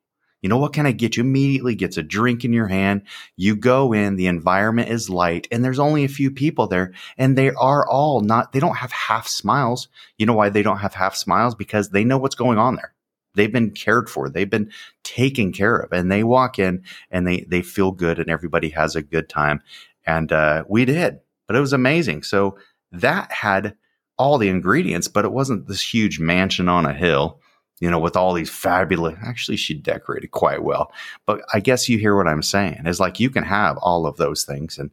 You 0.43 0.49
know, 0.49 0.57
what 0.57 0.73
can 0.73 0.87
I 0.87 0.93
get 0.93 1.17
you? 1.17 1.23
Immediately 1.23 1.75
gets 1.75 1.99
a 1.99 2.03
drink 2.03 2.45
in 2.45 2.53
your 2.53 2.67
hand. 2.67 3.03
You 3.37 3.57
go 3.57 3.93
in, 3.93 4.17
the 4.17 4.27
environment 4.27 4.89
is 4.89 5.11
light, 5.11 5.47
and 5.53 5.63
there's 5.63 5.79
only 5.79 6.05
a 6.05 6.09
few 6.09 6.31
people 6.31 6.67
there, 6.67 6.95
and 7.19 7.37
they 7.37 7.51
are 7.51 7.87
all 7.87 8.21
not, 8.23 8.53
they 8.53 8.61
don't 8.61 8.77
have 8.77 8.93
half 8.93 9.29
smiles. 9.29 9.89
You 10.17 10.25
know 10.25 10.33
why 10.33 10.49
they 10.49 10.63
don't 10.63 10.79
have 10.79 10.95
half 10.95 11.15
smiles? 11.15 11.55
Because 11.55 11.91
they 11.91 12.05
know 12.05 12.17
what's 12.17 12.35
going 12.35 12.59
on 12.59 12.77
there. 12.77 12.95
They've 13.35 13.53
been 13.53 13.71
cared 13.71 14.11
for, 14.11 14.29
they've 14.29 14.51
been 14.51 14.71
taken 15.05 15.53
care 15.53 15.77
of, 15.77 15.93
and 15.93 16.11
they 16.11 16.25
walk 16.25 16.59
in 16.59 16.83
and 17.11 17.27
they, 17.27 17.43
they 17.43 17.63
feel 17.63 17.93
good, 17.93 18.19
and 18.19 18.31
everybody 18.31 18.71
has 18.71 18.97
a 18.97 19.03
good 19.03 19.29
time. 19.29 19.63
And 20.07 20.33
uh, 20.33 20.65
we 20.69 20.85
did, 20.85 21.21
but 21.47 21.57
it 21.57 21.61
was 21.61 21.73
amazing. 21.73 22.23
So 22.23 22.59
that 22.93 23.31
had 23.33 23.77
all 24.19 24.39
the 24.39 24.49
ingredients, 24.49 25.09
but 25.09 25.25
it 25.25 25.33
wasn't 25.33 25.69
this 25.69 25.83
huge 25.83 26.19
mansion 26.19 26.69
on 26.69 26.87
a 26.87 26.93
hill 26.93 27.41
you 27.81 27.91
know, 27.91 27.99
with 27.99 28.15
all 28.15 28.35
these 28.35 28.51
fabulous, 28.51 29.17
actually, 29.23 29.57
she 29.57 29.75
decorated 29.75 30.31
quite 30.31 30.63
well. 30.63 30.93
But 31.27 31.41
I 31.53 31.61
guess 31.61 31.89
you 31.89 31.99
hear 31.99 32.15
what 32.15 32.29
I'm 32.29 32.43
saying 32.43 32.83
is 32.87 33.01
like 33.01 33.19
you 33.19 33.31
can 33.31 33.43
have 33.43 33.79
all 33.79 34.07
of 34.07 34.19
those 34.19 34.45
things. 34.45 34.79
And 34.79 34.91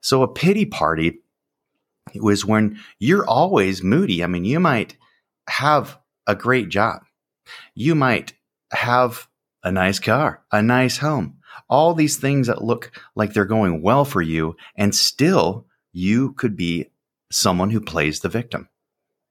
so 0.00 0.22
a 0.22 0.28
pity 0.28 0.64
party 0.64 1.20
was 2.14 2.44
when 2.44 2.80
you're 2.98 3.26
always 3.26 3.82
moody. 3.82 4.24
I 4.24 4.26
mean, 4.26 4.46
you 4.46 4.58
might 4.58 4.96
have 5.48 5.98
a 6.26 6.34
great 6.34 6.70
job, 6.70 7.02
you 7.74 7.94
might 7.94 8.34
have 8.72 9.28
a 9.62 9.72
nice 9.72 9.98
car, 9.98 10.42
a 10.52 10.62
nice 10.62 10.98
home, 10.98 11.38
all 11.68 11.94
these 11.94 12.16
things 12.16 12.46
that 12.46 12.64
look 12.64 12.92
like 13.14 13.32
they're 13.32 13.44
going 13.44 13.82
well 13.82 14.04
for 14.04 14.22
you. 14.22 14.56
And 14.76 14.94
still, 14.94 15.66
you 15.92 16.32
could 16.32 16.56
be 16.56 16.90
someone 17.30 17.70
who 17.70 17.80
plays 17.80 18.20
the 18.20 18.28
victim 18.28 18.68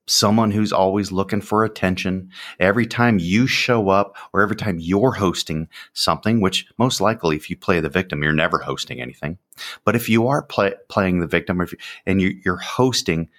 someone 0.09 0.51
who's 0.51 0.73
always 0.73 1.11
looking 1.11 1.41
for 1.41 1.63
attention. 1.63 2.31
Every 2.59 2.88
time 2.88 3.19
you 3.19 3.47
show 3.47 3.89
up 3.89 4.17
or 4.33 4.41
every 4.41 4.55
time 4.55 4.79
you're 4.79 5.11
hosting 5.11 5.69
something, 5.93 6.41
which 6.41 6.67
most 6.77 6.99
likely 6.99 7.35
if 7.35 7.49
you 7.49 7.55
play 7.55 7.79
the 7.79 7.89
victim, 7.89 8.23
you're 8.23 8.33
never 8.33 8.57
hosting 8.57 9.01
anything. 9.01 9.38
But 9.85 9.95
if 9.95 10.09
you 10.09 10.27
are 10.27 10.41
play, 10.41 10.73
playing 10.89 11.19
the 11.19 11.27
victim 11.27 11.59
you, 11.59 11.77
and 12.05 12.21
you, 12.21 12.39
you're 12.43 12.57
hosting, 12.57 13.29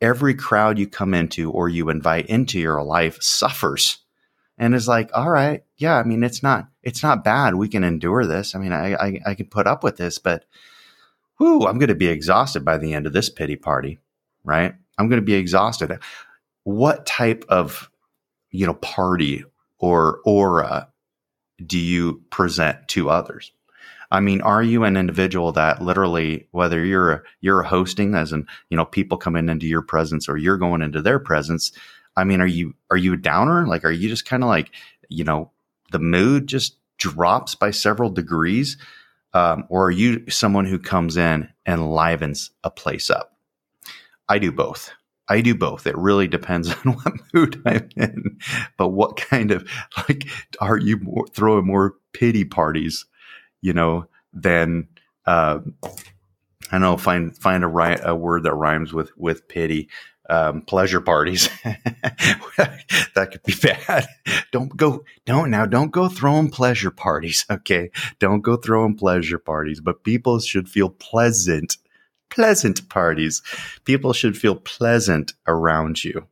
every 0.00 0.34
crowd 0.34 0.78
you 0.78 0.86
come 0.86 1.14
into 1.14 1.50
or 1.50 1.68
you 1.68 1.88
invite 1.88 2.26
into 2.26 2.58
your 2.58 2.82
life 2.82 3.18
suffers 3.22 3.98
and 4.58 4.74
is 4.74 4.88
like, 4.88 5.10
all 5.14 5.30
right, 5.30 5.64
yeah, 5.76 5.96
I 5.96 6.04
mean, 6.04 6.22
it's 6.22 6.42
not, 6.42 6.68
it's 6.82 7.02
not 7.02 7.24
bad. 7.24 7.54
We 7.54 7.68
can 7.68 7.84
endure 7.84 8.24
this. 8.24 8.54
I 8.54 8.58
mean, 8.58 8.72
I, 8.72 8.94
I, 8.94 9.20
I 9.26 9.34
can 9.34 9.46
put 9.46 9.66
up 9.66 9.82
with 9.84 9.96
this, 9.96 10.18
but 10.18 10.44
whoo, 11.38 11.66
I'm 11.66 11.78
going 11.78 11.88
to 11.88 11.94
be 11.94 12.08
exhausted 12.08 12.64
by 12.64 12.78
the 12.78 12.94
end 12.94 13.06
of 13.06 13.12
this 13.12 13.28
pity 13.28 13.56
party, 13.56 13.98
right? 14.44 14.74
I'm 14.98 15.08
going 15.08 15.20
to 15.20 15.26
be 15.26 15.34
exhausted. 15.34 15.98
What 16.64 17.06
type 17.06 17.44
of, 17.48 17.90
you 18.50 18.66
know, 18.66 18.74
party 18.74 19.44
or 19.78 20.20
aura 20.24 20.88
do 21.64 21.78
you 21.78 22.22
present 22.30 22.88
to 22.88 23.10
others? 23.10 23.52
I 24.10 24.20
mean, 24.20 24.40
are 24.40 24.62
you 24.62 24.84
an 24.84 24.96
individual 24.96 25.52
that 25.52 25.82
literally, 25.82 26.46
whether 26.52 26.84
you're 26.84 27.24
you're 27.40 27.62
hosting, 27.62 28.14
as 28.14 28.32
in 28.32 28.46
you 28.70 28.76
know 28.76 28.84
people 28.84 29.18
coming 29.18 29.48
into 29.48 29.66
your 29.66 29.82
presence 29.82 30.28
or 30.28 30.36
you're 30.36 30.58
going 30.58 30.82
into 30.82 31.02
their 31.02 31.18
presence? 31.18 31.72
I 32.16 32.24
mean, 32.24 32.40
are 32.40 32.46
you 32.46 32.74
are 32.90 32.96
you 32.96 33.14
a 33.14 33.18
downer? 33.18 33.66
Like, 33.66 33.84
are 33.84 33.90
you 33.90 34.08
just 34.08 34.26
kind 34.26 34.42
of 34.42 34.48
like 34.48 34.70
you 35.08 35.24
know 35.24 35.50
the 35.92 35.98
mood 35.98 36.46
just 36.46 36.76
drops 36.98 37.54
by 37.54 37.70
several 37.70 38.10
degrees, 38.10 38.76
um, 39.34 39.64
or 39.68 39.86
are 39.86 39.92
you 39.92 40.24
someone 40.28 40.64
who 40.64 40.78
comes 40.78 41.16
in 41.16 41.48
and 41.64 41.90
livens 41.90 42.50
a 42.64 42.70
place 42.70 43.10
up? 43.10 43.36
I 44.28 44.38
do 44.38 44.50
both. 44.50 44.90
I 45.28 45.40
do 45.40 45.54
both. 45.54 45.86
It 45.86 45.96
really 45.96 46.28
depends 46.28 46.72
on 46.84 46.94
what 46.94 47.14
mood 47.32 47.62
I'm 47.66 47.88
in. 47.96 48.38
But 48.76 48.88
what 48.88 49.16
kind 49.16 49.50
of 49.50 49.68
like 50.08 50.26
are 50.60 50.78
you 50.78 50.98
more, 50.98 51.26
throwing 51.28 51.66
more 51.66 51.94
pity 52.12 52.44
parties, 52.44 53.04
you 53.60 53.72
know, 53.72 54.06
than 54.32 54.88
uh, 55.26 55.58
I 56.70 56.78
know 56.78 56.96
find 56.96 57.36
find 57.36 57.64
a, 57.64 58.10
a 58.10 58.14
word 58.14 58.44
that 58.44 58.54
rhymes 58.54 58.92
with 58.92 59.16
with 59.16 59.48
pity. 59.48 59.88
Um, 60.28 60.62
pleasure 60.62 61.00
parties 61.00 61.48
that 61.64 63.28
could 63.30 63.44
be 63.44 63.54
bad. 63.62 64.08
Don't 64.50 64.76
go. 64.76 65.04
Don't 65.24 65.50
now. 65.50 65.66
Don't 65.66 65.92
go 65.92 66.08
throwing 66.08 66.50
pleasure 66.50 66.90
parties. 66.90 67.46
Okay. 67.48 67.90
Don't 68.18 68.40
go 68.40 68.56
throwing 68.56 68.96
pleasure 68.96 69.38
parties. 69.38 69.80
But 69.80 70.02
people 70.02 70.40
should 70.40 70.68
feel 70.68 70.90
pleasant 70.90 71.76
pleasant 72.30 72.88
parties. 72.88 73.42
People 73.84 74.12
should 74.12 74.36
feel 74.36 74.56
pleasant 74.56 75.32
around 75.46 76.04
you. 76.04 76.26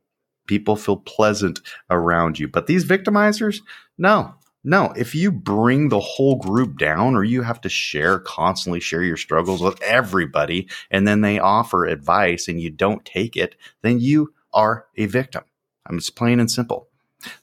People 0.47 0.75
feel 0.75 0.97
pleasant 0.97 1.59
around 1.89 2.37
you. 2.39 2.47
But 2.47 2.67
these 2.67 2.85
victimizers, 2.85 3.61
no, 3.97 4.35
no. 4.65 4.91
If 4.97 5.15
you 5.15 5.31
bring 5.31 5.89
the 5.89 5.99
whole 5.99 6.35
group 6.35 6.77
down 6.77 7.15
or 7.15 7.23
you 7.23 7.43
have 7.43 7.61
to 7.61 7.69
share, 7.69 8.19
constantly 8.19 8.79
share 8.79 9.03
your 9.03 9.17
struggles 9.17 9.61
with 9.61 9.81
everybody, 9.81 10.67
and 10.91 11.07
then 11.07 11.21
they 11.21 11.39
offer 11.39 11.85
advice 11.85 12.47
and 12.47 12.59
you 12.59 12.69
don't 12.69 13.05
take 13.05 13.37
it, 13.37 13.55
then 13.81 13.99
you 13.99 14.33
are 14.53 14.87
a 14.97 15.05
victim. 15.05 15.43
I'm 15.85 15.99
just 15.99 16.15
plain 16.15 16.39
and 16.39 16.49
simple. 16.49 16.89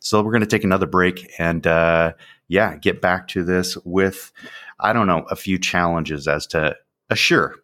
So 0.01 0.23
we're 0.23 0.33
going 0.33 0.41
to 0.41 0.47
take 0.47 0.65
another 0.65 0.87
break 0.87 1.33
and, 1.39 1.67
uh, 1.67 2.13
yeah, 2.49 2.77
get 2.77 3.01
back 3.01 3.29
to 3.29 3.45
this 3.45 3.77
with, 3.85 4.33
I 4.79 4.93
don't 4.93 5.07
know, 5.07 5.25
a 5.31 5.37
few 5.37 5.59
challenges 5.59 6.29
as 6.29 6.47
to 6.49 6.77
assure 7.09 7.57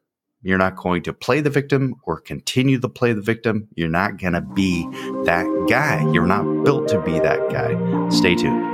you're 0.43 0.59
not 0.59 0.77
going 0.77 1.03
to 1.03 1.13
play 1.13 1.41
the 1.41 1.51
victim 1.51 1.97
or 2.05 2.21
continue 2.21 2.79
to 2.79 2.89
play 2.89 3.13
the 3.13 3.21
victim. 3.21 3.69
You're 3.75 3.89
not 3.89 4.19
going 4.19 4.35
to 4.35 4.41
be 4.41 4.87
that 5.25 5.67
guy. 5.69 6.09
You're 6.13 6.27
not 6.27 6.65
built 6.65 6.89
to 6.89 7.01
be 7.01 7.19
that 7.19 7.51
guy. 7.51 8.09
Stay 8.09 8.35
tuned. 8.35 8.68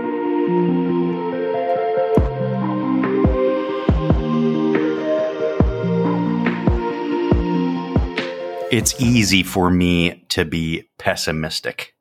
It's 8.70 9.00
easy 9.00 9.42
for 9.42 9.70
me 9.70 10.24
to 10.30 10.44
be 10.44 10.88
pessimistic, 10.98 11.94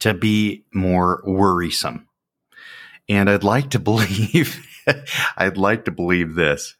to 0.00 0.14
be 0.14 0.64
more 0.74 1.22
worrisome. 1.26 2.08
And 3.08 3.30
I'd 3.30 3.44
like 3.44 3.70
to 3.70 3.78
believe, 3.80 4.66
I'd 5.36 5.56
like 5.56 5.84
to 5.86 5.90
believe 5.90 6.34
this 6.34 6.76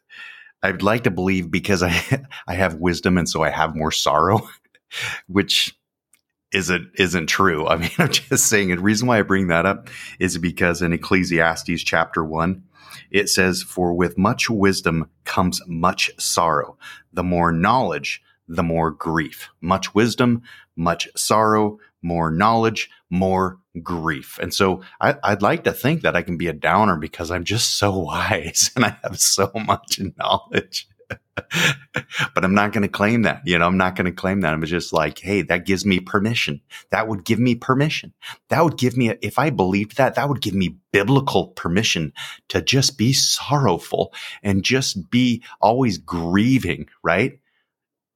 I'd 0.65 0.81
like 0.81 1.03
to 1.03 1.11
believe 1.11 1.51
because 1.51 1.83
I 1.83 1.89
I 2.47 2.55
have 2.55 2.75
wisdom 2.75 3.17
and 3.17 3.29
so 3.29 3.43
I 3.43 3.49
have 3.49 3.75
more 3.75 3.91
sorrow, 3.91 4.49
which 5.27 5.77
isn't 6.55 6.91
isn't 6.95 7.27
true. 7.27 7.67
I 7.67 7.77
mean, 7.77 7.91
I'm 7.97 8.11
just 8.11 8.47
saying. 8.47 8.69
The 8.69 8.79
reason 8.79 9.07
why 9.07 9.19
I 9.19 9.23
bring 9.23 9.47
that 9.47 9.65
up 9.65 9.89
is 10.19 10.37
because 10.37 10.81
in 10.81 10.93
Ecclesiastes 10.93 11.83
chapter 11.83 12.23
one, 12.23 12.63
it 13.11 13.29
says, 13.29 13.61
"For 13.61 13.93
with 13.93 14.17
much 14.17 14.49
wisdom 14.49 15.09
comes 15.25 15.61
much 15.67 16.11
sorrow. 16.17 16.77
The 17.13 17.23
more 17.23 17.51
knowledge, 17.51 18.21
the 18.47 18.63
more 18.63 18.91
grief. 18.91 19.49
Much 19.61 19.93
wisdom, 19.93 20.41
much 20.75 21.07
sorrow, 21.15 21.79
more 22.01 22.31
knowledge, 22.31 22.89
more 23.09 23.59
grief. 23.81 24.39
And 24.41 24.53
so 24.53 24.81
I, 25.01 25.15
would 25.29 25.41
like 25.41 25.63
to 25.63 25.73
think 25.73 26.01
that 26.01 26.15
I 26.15 26.21
can 26.21 26.37
be 26.37 26.47
a 26.47 26.53
downer 26.53 26.97
because 26.97 27.31
I'm 27.31 27.43
just 27.43 27.77
so 27.77 27.97
wise 27.97 28.71
and 28.75 28.85
I 28.85 28.97
have 29.03 29.19
so 29.19 29.51
much 29.55 29.99
knowledge. 30.17 30.87
but 32.33 32.43
I'm 32.43 32.53
not 32.53 32.71
going 32.71 32.83
to 32.83 32.87
claim 32.87 33.23
that. 33.23 33.41
You 33.45 33.59
know, 33.59 33.65
I'm 33.65 33.77
not 33.77 33.95
going 33.95 34.05
to 34.05 34.11
claim 34.11 34.41
that. 34.41 34.53
I'm 34.53 34.63
just 34.63 34.93
like, 34.93 35.19
hey, 35.19 35.41
that 35.43 35.65
gives 35.65 35.85
me 35.85 35.99
permission. 35.99 36.61
That 36.91 37.07
would 37.07 37.25
give 37.25 37.39
me 37.39 37.55
permission. 37.55 38.13
That 38.49 38.63
would 38.63 38.77
give 38.77 38.97
me, 38.97 39.13
if 39.21 39.37
I 39.37 39.49
believed 39.49 39.97
that, 39.97 40.15
that 40.15 40.29
would 40.29 40.41
give 40.41 40.53
me 40.53 40.77
biblical 40.91 41.49
permission 41.49 42.13
to 42.49 42.61
just 42.61 42.97
be 42.97 43.13
sorrowful 43.13 44.13
and 44.43 44.63
just 44.63 45.09
be 45.09 45.43
always 45.61 45.97
grieving, 45.97 46.87
right? 47.03 47.39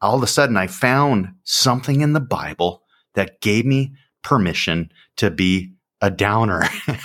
All 0.01 0.15
of 0.15 0.23
a 0.23 0.27
sudden, 0.27 0.57
I 0.57 0.67
found 0.67 1.33
something 1.43 2.01
in 2.01 2.13
the 2.13 2.21
Bible 2.21 2.83
that 3.15 3.41
gave 3.41 3.65
me 3.65 3.93
permission 4.23 4.91
to 5.17 5.29
be 5.29 5.73
a 6.01 6.09
downer. 6.09 6.63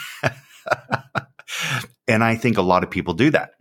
and 2.08 2.22
I 2.22 2.36
think 2.36 2.56
a 2.56 2.62
lot 2.62 2.84
of 2.84 2.90
people 2.90 3.14
do 3.14 3.30
that. 3.30 3.54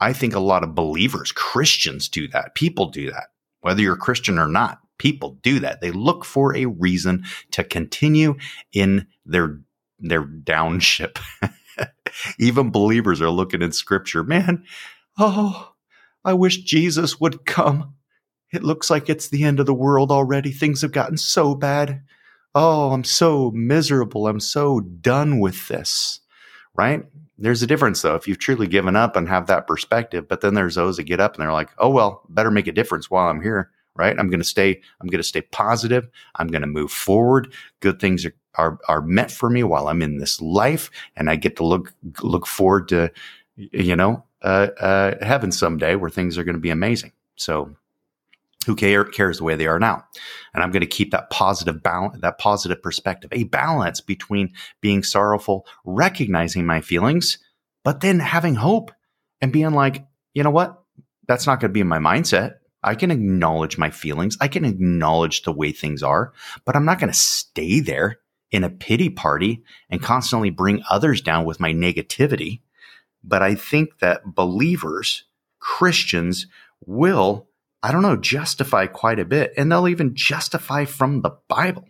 I 0.00 0.12
think 0.12 0.34
a 0.34 0.40
lot 0.40 0.62
of 0.62 0.74
believers, 0.74 1.32
Christians 1.32 2.08
do 2.08 2.28
that. 2.28 2.54
People 2.54 2.86
do 2.86 3.10
that. 3.10 3.28
Whether 3.60 3.82
you're 3.82 3.94
a 3.94 3.98
Christian 3.98 4.38
or 4.38 4.48
not, 4.48 4.78
people 4.98 5.38
do 5.42 5.60
that. 5.60 5.80
They 5.80 5.90
look 5.90 6.24
for 6.24 6.56
a 6.56 6.66
reason 6.66 7.24
to 7.52 7.64
continue 7.64 8.36
in 8.72 9.06
their 9.26 9.60
their 9.98 10.24
downship. 10.24 11.18
Even 12.38 12.70
believers 12.70 13.20
are 13.20 13.30
looking 13.30 13.62
in 13.62 13.72
scripture, 13.72 14.22
man. 14.22 14.64
Oh, 15.18 15.72
I 16.24 16.34
wish 16.34 16.58
Jesus 16.58 17.20
would 17.20 17.44
come. 17.44 17.94
It 18.52 18.62
looks 18.62 18.90
like 18.90 19.10
it's 19.10 19.28
the 19.28 19.44
end 19.44 19.60
of 19.60 19.66
the 19.66 19.74
world 19.74 20.10
already. 20.12 20.52
Things 20.52 20.82
have 20.82 20.92
gotten 20.92 21.16
so 21.16 21.54
bad. 21.54 22.02
Oh, 22.54 22.92
I'm 22.92 23.04
so 23.04 23.50
miserable. 23.50 24.26
I'm 24.26 24.40
so 24.40 24.80
done 24.80 25.40
with 25.40 25.68
this. 25.68 26.20
Right? 26.74 27.04
There's 27.38 27.62
a 27.62 27.66
difference 27.66 28.02
though. 28.02 28.16
If 28.16 28.26
you've 28.26 28.38
truly 28.38 28.66
given 28.66 28.96
up 28.96 29.16
and 29.16 29.28
have 29.28 29.46
that 29.46 29.66
perspective, 29.66 30.26
but 30.28 30.40
then 30.40 30.54
there's 30.54 30.74
those 30.74 30.96
that 30.96 31.04
get 31.04 31.20
up 31.20 31.34
and 31.34 31.42
they're 31.42 31.52
like, 31.52 31.70
oh, 31.78 31.88
well, 31.88 32.22
better 32.28 32.50
make 32.50 32.66
a 32.66 32.72
difference 32.72 33.10
while 33.10 33.28
I'm 33.28 33.40
here. 33.40 33.70
Right? 33.94 34.16
I'm 34.16 34.28
going 34.30 34.40
to 34.40 34.44
stay, 34.44 34.80
I'm 35.00 35.08
going 35.08 35.18
to 35.18 35.24
stay 35.24 35.40
positive. 35.40 36.08
I'm 36.36 36.46
going 36.48 36.62
to 36.62 36.68
move 36.68 36.92
forward. 36.92 37.52
Good 37.80 37.98
things 38.00 38.24
are, 38.24 38.34
are, 38.54 38.78
are 38.86 39.02
meant 39.02 39.32
for 39.32 39.50
me 39.50 39.64
while 39.64 39.88
I'm 39.88 40.02
in 40.02 40.18
this 40.18 40.40
life. 40.40 40.88
And 41.16 41.28
I 41.28 41.34
get 41.34 41.56
to 41.56 41.64
look, 41.64 41.92
look 42.22 42.46
forward 42.46 42.86
to, 42.88 43.10
you 43.56 43.96
know, 43.96 44.24
uh, 44.42 44.68
uh, 44.78 45.24
heaven 45.24 45.50
someday 45.50 45.96
where 45.96 46.10
things 46.10 46.38
are 46.38 46.44
going 46.44 46.54
to 46.54 46.60
be 46.60 46.70
amazing. 46.70 47.10
So 47.34 47.74
who 48.66 48.74
care, 48.74 49.04
cares 49.04 49.38
the 49.38 49.44
way 49.44 49.54
they 49.54 49.66
are 49.66 49.78
now? 49.78 50.04
And 50.54 50.62
I'm 50.62 50.70
going 50.70 50.80
to 50.80 50.86
keep 50.86 51.10
that 51.12 51.30
positive 51.30 51.82
balance, 51.82 52.20
that 52.20 52.38
positive 52.38 52.82
perspective, 52.82 53.30
a 53.32 53.44
balance 53.44 54.00
between 54.00 54.52
being 54.80 55.02
sorrowful, 55.02 55.66
recognizing 55.84 56.66
my 56.66 56.80
feelings, 56.80 57.38
but 57.84 58.00
then 58.00 58.18
having 58.18 58.54
hope 58.54 58.90
and 59.40 59.52
being 59.52 59.72
like, 59.72 60.06
you 60.34 60.42
know 60.42 60.50
what? 60.50 60.82
That's 61.26 61.46
not 61.46 61.60
going 61.60 61.70
to 61.70 61.74
be 61.74 61.82
my 61.82 61.98
mindset. 61.98 62.54
I 62.82 62.94
can 62.94 63.10
acknowledge 63.10 63.76
my 63.76 63.90
feelings. 63.90 64.36
I 64.40 64.48
can 64.48 64.64
acknowledge 64.64 65.42
the 65.42 65.52
way 65.52 65.72
things 65.72 66.02
are, 66.02 66.32
but 66.64 66.76
I'm 66.76 66.84
not 66.84 67.00
going 67.00 67.12
to 67.12 67.18
stay 67.18 67.80
there 67.80 68.18
in 68.50 68.64
a 68.64 68.70
pity 68.70 69.10
party 69.10 69.62
and 69.90 70.02
constantly 70.02 70.50
bring 70.50 70.82
others 70.88 71.20
down 71.20 71.44
with 71.44 71.60
my 71.60 71.72
negativity. 71.72 72.60
But 73.22 73.42
I 73.42 73.54
think 73.56 73.98
that 73.98 74.22
believers, 74.24 75.24
Christians 75.58 76.46
will 76.86 77.47
I 77.82 77.92
don't 77.92 78.02
know, 78.02 78.16
justify 78.16 78.86
quite 78.86 79.18
a 79.18 79.24
bit. 79.24 79.52
And 79.56 79.70
they'll 79.70 79.88
even 79.88 80.14
justify 80.14 80.84
from 80.84 81.22
the 81.22 81.36
Bible. 81.48 81.84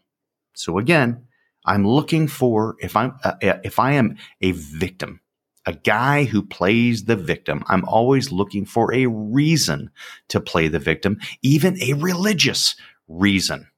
So 0.55 0.79
again, 0.79 1.27
I'm 1.65 1.87
looking 1.87 2.29
for 2.29 2.77
if 2.81 2.97
I'm 2.97 3.17
uh, 3.25 3.35
uh, 3.43 3.59
if 3.63 3.79
I 3.79 3.93
am 3.93 4.17
a 4.41 4.53
victim, 4.53 5.21
a 5.67 5.73
guy 5.73 6.25
who 6.25 6.43
plays 6.43 7.05
the 7.05 7.17
victim, 7.17 7.63
I'm 7.67 7.85
always 7.85 8.33
looking 8.33 8.65
for 8.65 8.93
a 8.93 9.07
reason 9.07 9.91
to 10.29 10.41
play 10.41 10.69
the 10.69 10.79
victim, 10.79 11.19
even 11.43 11.81
a 11.83 11.95
religious 11.95 12.75
reason, 13.07 13.69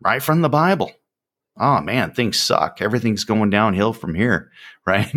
right 0.00 0.22
from 0.22 0.42
the 0.42 0.48
Bible. 0.48 0.92
Oh 1.58 1.80
man, 1.80 2.12
things 2.12 2.38
suck. 2.38 2.80
Everything's 2.80 3.24
going 3.24 3.50
downhill 3.50 3.92
from 3.92 4.14
here, 4.14 4.50
right? 4.86 5.12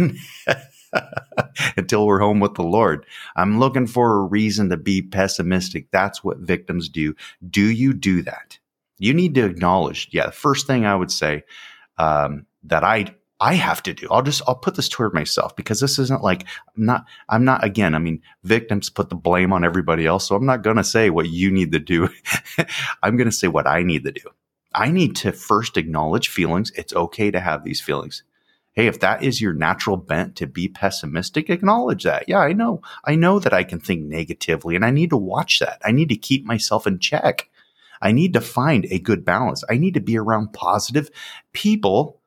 until 1.78 2.06
we're 2.06 2.20
home 2.20 2.40
with 2.40 2.56
the 2.56 2.64
Lord. 2.64 3.06
I'm 3.36 3.60
looking 3.60 3.88
for 3.88 4.18
a 4.18 4.24
reason 4.24 4.70
to 4.70 4.78
be 4.78 5.02
pessimistic. 5.02 5.90
That's 5.92 6.24
what 6.24 6.38
victims 6.40 6.90
do. 6.90 7.16
Do 7.50 7.62
you 7.62 7.94
do 7.94 8.22
that? 8.24 8.60
You 9.00 9.14
need 9.14 9.36
to 9.36 9.46
acknowledge. 9.46 10.10
Yeah, 10.12 10.28
the 10.28 10.32
first 10.32 10.68
thing 10.68 10.86
I 10.86 10.96
would 10.96 11.12
say 11.12 11.44
um, 11.98 12.46
that 12.64 12.84
I 12.84 13.16
I 13.40 13.56
have 13.56 13.82
to 13.84 13.94
do. 13.94 14.08
I'll 14.12 14.22
just 14.22 14.44
I'll 14.48 14.56
put 14.56 14.76
this 14.76 14.88
toward 14.88 15.16
myself 15.16 15.56
because 15.56 15.80
this 15.80 15.98
isn't 15.98 16.22
like 16.22 16.46
I'm 16.78 16.86
not 16.86 17.06
I'm 17.28 17.44
not 17.44 17.64
again. 17.64 17.96
I 17.96 18.00
mean, 18.00 18.22
victims 18.44 18.92
put 18.92 19.10
the 19.10 19.16
blame 19.16 19.52
on 19.52 19.66
everybody 19.66 20.06
else, 20.06 20.28
so 20.28 20.36
I'm 20.36 20.46
not 20.46 20.62
to 20.78 20.84
say 20.84 21.10
what 21.10 21.30
you 21.30 21.50
need 21.50 21.72
to 21.72 21.80
do. 21.80 22.10
I'm 23.04 23.18
to 23.30 23.36
say 23.36 23.48
what 23.48 23.66
I 23.66 23.82
need 23.82 24.04
to 24.04 24.12
do. 24.12 24.22
I 24.74 24.92
need 24.92 25.16
to 25.18 25.32
first 25.32 25.76
acknowledge 25.76 26.30
feelings. 26.30 26.72
It's 26.76 26.94
okay 26.94 27.32
to 27.32 27.40
have 27.40 27.64
these 27.64 27.82
feelings. 27.82 28.24
Hey, 28.74 28.88
if 28.88 29.02
that 29.02 29.22
is 29.22 29.42
your 29.42 29.54
natural 29.54 29.98
bent 29.98 30.38
to 30.38 30.48
be 30.48 30.70
pessimistic, 30.70 31.50
acknowledge 31.50 32.04
that. 32.04 32.30
Yeah, 32.30 32.40
I 32.40 32.54
know. 32.54 32.82
I 33.04 33.16
know 33.16 33.38
that 33.40 33.54
I 33.54 33.64
can 33.64 33.80
think 33.82 34.04
negatively 34.04 34.76
and 34.76 34.86
I 34.86 34.92
need 34.92 35.10
to 35.10 35.18
watch 35.18 35.60
that. 35.60 35.82
I 35.84 35.92
need 35.92 36.10
to 36.10 36.16
keep 36.16 36.46
myself 36.46 36.88
in 36.88 37.00
check. 37.00 37.50
I 38.02 38.14
need 38.14 38.34
to 38.34 38.42
find 38.42 38.86
a 38.90 39.00
good 39.00 39.26
balance. 39.26 39.64
I 39.70 39.78
need 39.78 39.94
to 39.96 40.00
be 40.00 40.18
around 40.18 40.54
positive 40.54 41.10
people 41.52 42.22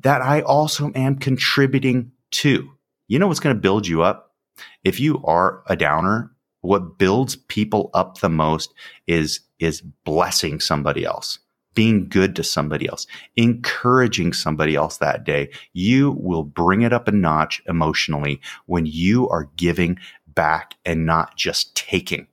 that 0.00 0.22
I 0.22 0.42
also 0.42 0.90
am 0.94 1.16
contributing 1.18 2.10
to. 2.32 2.68
You 3.06 3.18
know 3.20 3.28
what's 3.28 3.40
going 3.40 3.54
to 3.54 3.60
build 3.60 3.86
you 3.86 4.02
up? 4.02 4.34
If 4.82 4.98
you 4.98 5.22
are 5.24 5.62
a 5.66 5.76
downer, 5.76 6.32
what 6.62 6.98
builds 6.98 7.36
people 7.36 7.90
up 7.94 8.18
the 8.18 8.28
most 8.28 8.74
is, 9.06 9.40
is 9.60 9.80
blessing 9.80 10.58
somebody 10.58 11.04
else 11.04 11.38
being 11.76 12.08
good 12.08 12.34
to 12.34 12.42
somebody 12.42 12.88
else, 12.88 13.06
encouraging 13.36 14.32
somebody 14.32 14.74
else 14.74 14.96
that 14.96 15.22
day, 15.22 15.50
you 15.74 16.16
will 16.18 16.42
bring 16.42 16.82
it 16.82 16.92
up 16.92 17.06
a 17.06 17.12
notch 17.12 17.62
emotionally 17.68 18.40
when 18.64 18.86
you 18.86 19.28
are 19.28 19.50
giving 19.56 19.96
back 20.26 20.74
and 20.84 21.06
not 21.06 21.36
just 21.36 21.76
taking. 21.76 22.26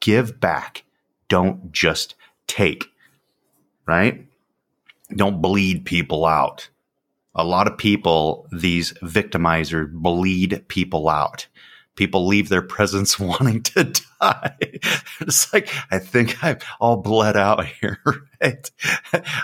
Give 0.00 0.40
back. 0.40 0.84
Don't 1.28 1.70
just 1.72 2.14
take, 2.46 2.86
right? 3.86 4.26
Don't 5.14 5.42
bleed 5.42 5.84
people 5.84 6.24
out. 6.24 6.70
A 7.34 7.44
lot 7.44 7.66
of 7.66 7.76
people, 7.76 8.46
these 8.52 8.92
victimizers 9.02 9.92
bleed 9.92 10.64
people 10.68 11.08
out 11.08 11.46
people 12.00 12.26
leave 12.26 12.48
their 12.48 12.62
presence 12.62 13.18
wanting 13.20 13.62
to 13.62 13.92
die. 14.22 14.56
it's 15.20 15.52
like, 15.52 15.68
I 15.90 15.98
think 15.98 16.42
I'm 16.42 16.56
all 16.80 16.96
bled 16.96 17.36
out 17.36 17.66
here, 17.66 17.98
right? 18.40 18.70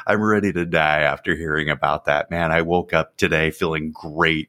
I'm 0.06 0.22
ready 0.22 0.54
to 0.54 0.64
die 0.64 1.00
after 1.00 1.36
hearing 1.36 1.68
about 1.68 2.06
that. 2.06 2.30
Man, 2.30 2.52
I 2.52 2.62
woke 2.62 2.94
up 2.94 3.18
today 3.18 3.50
feeling 3.50 3.92
great, 3.92 4.48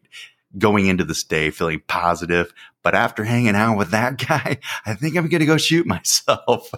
going 0.58 0.86
into 0.86 1.04
this 1.04 1.26
day 1.26 1.52
feeling 1.52 1.82
positive. 1.88 2.54
But 2.82 2.96
after 2.96 3.26
hanging 3.26 3.58
out 3.58 3.78
with 3.78 3.91
that 3.91 4.17
guy, 4.26 4.60
I 4.86 4.93
think 4.93 5.17
I'm 5.17 5.28
going 5.28 5.41
to 5.41 5.46
go 5.46 5.58
shoot 5.58 5.86
myself. 5.86 6.72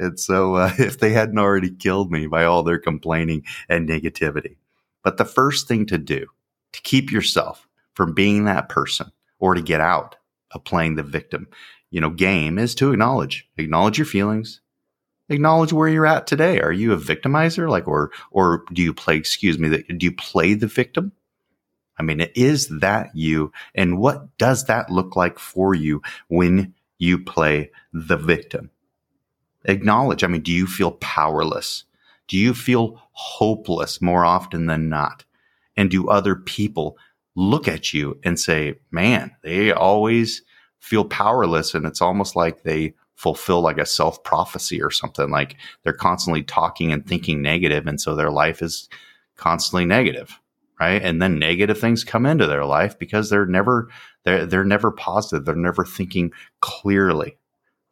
and 0.00 0.18
so, 0.18 0.56
uh, 0.56 0.72
if 0.80 0.98
they 0.98 1.10
hadn't 1.10 1.38
already 1.38 1.70
killed 1.70 2.10
me 2.10 2.26
by 2.26 2.42
all 2.42 2.64
their 2.64 2.80
complaining 2.80 3.44
and 3.68 3.88
negativity. 3.88 4.56
But 5.04 5.16
the 5.16 5.24
first 5.24 5.68
thing 5.68 5.86
to 5.86 5.96
do 5.96 6.26
to 6.72 6.82
keep 6.82 7.12
yourself 7.12 7.68
from 7.94 8.14
being 8.14 8.46
that 8.46 8.68
person 8.68 9.12
or 9.40 9.54
to 9.54 9.62
get 9.62 9.80
out 9.80 10.16
of 10.52 10.64
playing 10.64 10.94
the 10.94 11.02
victim, 11.02 11.48
you 11.90 12.00
know, 12.00 12.10
game 12.10 12.58
is 12.58 12.74
to 12.76 12.92
acknowledge, 12.92 13.48
acknowledge 13.56 13.98
your 13.98 14.04
feelings, 14.04 14.60
acknowledge 15.28 15.72
where 15.72 15.88
you're 15.88 16.06
at 16.06 16.26
today. 16.26 16.60
Are 16.60 16.72
you 16.72 16.92
a 16.92 16.96
victimizer? 16.96 17.68
Like, 17.68 17.88
or, 17.88 18.12
or 18.30 18.64
do 18.72 18.82
you 18.82 18.94
play, 18.94 19.16
excuse 19.16 19.58
me, 19.58 19.82
do 19.82 20.06
you 20.06 20.12
play 20.12 20.54
the 20.54 20.68
victim? 20.68 21.12
I 21.98 22.02
mean, 22.02 22.20
is 22.34 22.68
that 22.80 23.10
you? 23.14 23.52
And 23.74 23.98
what 23.98 24.38
does 24.38 24.64
that 24.66 24.90
look 24.90 25.16
like 25.16 25.38
for 25.38 25.74
you 25.74 26.00
when 26.28 26.74
you 26.98 27.18
play 27.18 27.70
the 27.92 28.16
victim? 28.16 28.70
Acknowledge. 29.66 30.24
I 30.24 30.26
mean, 30.26 30.40
do 30.40 30.52
you 30.52 30.66
feel 30.66 30.92
powerless? 30.92 31.84
Do 32.26 32.38
you 32.38 32.54
feel 32.54 33.02
hopeless 33.12 34.00
more 34.00 34.24
often 34.24 34.66
than 34.66 34.88
not? 34.88 35.24
And 35.76 35.90
do 35.90 36.08
other 36.08 36.36
people 36.36 36.96
look 37.40 37.66
at 37.66 37.94
you 37.94 38.18
and 38.22 38.38
say, 38.38 38.74
man, 38.90 39.34
they 39.42 39.72
always 39.72 40.42
feel 40.78 41.04
powerless. 41.04 41.74
And 41.74 41.86
it's 41.86 42.02
almost 42.02 42.36
like 42.36 42.62
they 42.62 42.94
fulfill 43.14 43.62
like 43.62 43.78
a 43.78 43.86
self 43.86 44.22
prophecy 44.22 44.82
or 44.82 44.90
something 44.90 45.30
like 45.30 45.56
they're 45.82 45.92
constantly 45.92 46.42
talking 46.42 46.92
and 46.92 47.06
thinking 47.06 47.40
negative, 47.40 47.86
And 47.86 48.00
so 48.00 48.14
their 48.14 48.30
life 48.30 48.60
is 48.60 48.88
constantly 49.36 49.86
negative. 49.86 50.38
Right. 50.78 51.02
And 51.02 51.20
then 51.20 51.38
negative 51.38 51.78
things 51.78 52.04
come 52.04 52.24
into 52.24 52.46
their 52.46 52.64
life 52.64 52.98
because 52.98 53.28
they're 53.28 53.44
never, 53.44 53.88
they're, 54.24 54.46
they're 54.46 54.64
never 54.64 54.90
positive. 54.90 55.44
They're 55.44 55.54
never 55.54 55.84
thinking 55.84 56.32
clearly. 56.60 57.36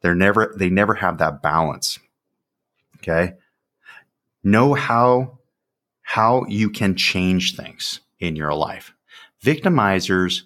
They're 0.01 0.15
never, 0.15 0.55
they 0.57 0.69
never 0.69 0.95
have 0.95 1.19
that 1.19 1.43
balance. 1.43 1.99
Okay. 2.97 3.33
Know 4.43 4.73
how, 4.73 5.37
how 6.01 6.45
you 6.47 6.71
can 6.71 6.95
change 6.95 7.55
things 7.55 7.99
in 8.19 8.35
your 8.35 8.55
life 8.55 8.95
victimizers 9.43 10.43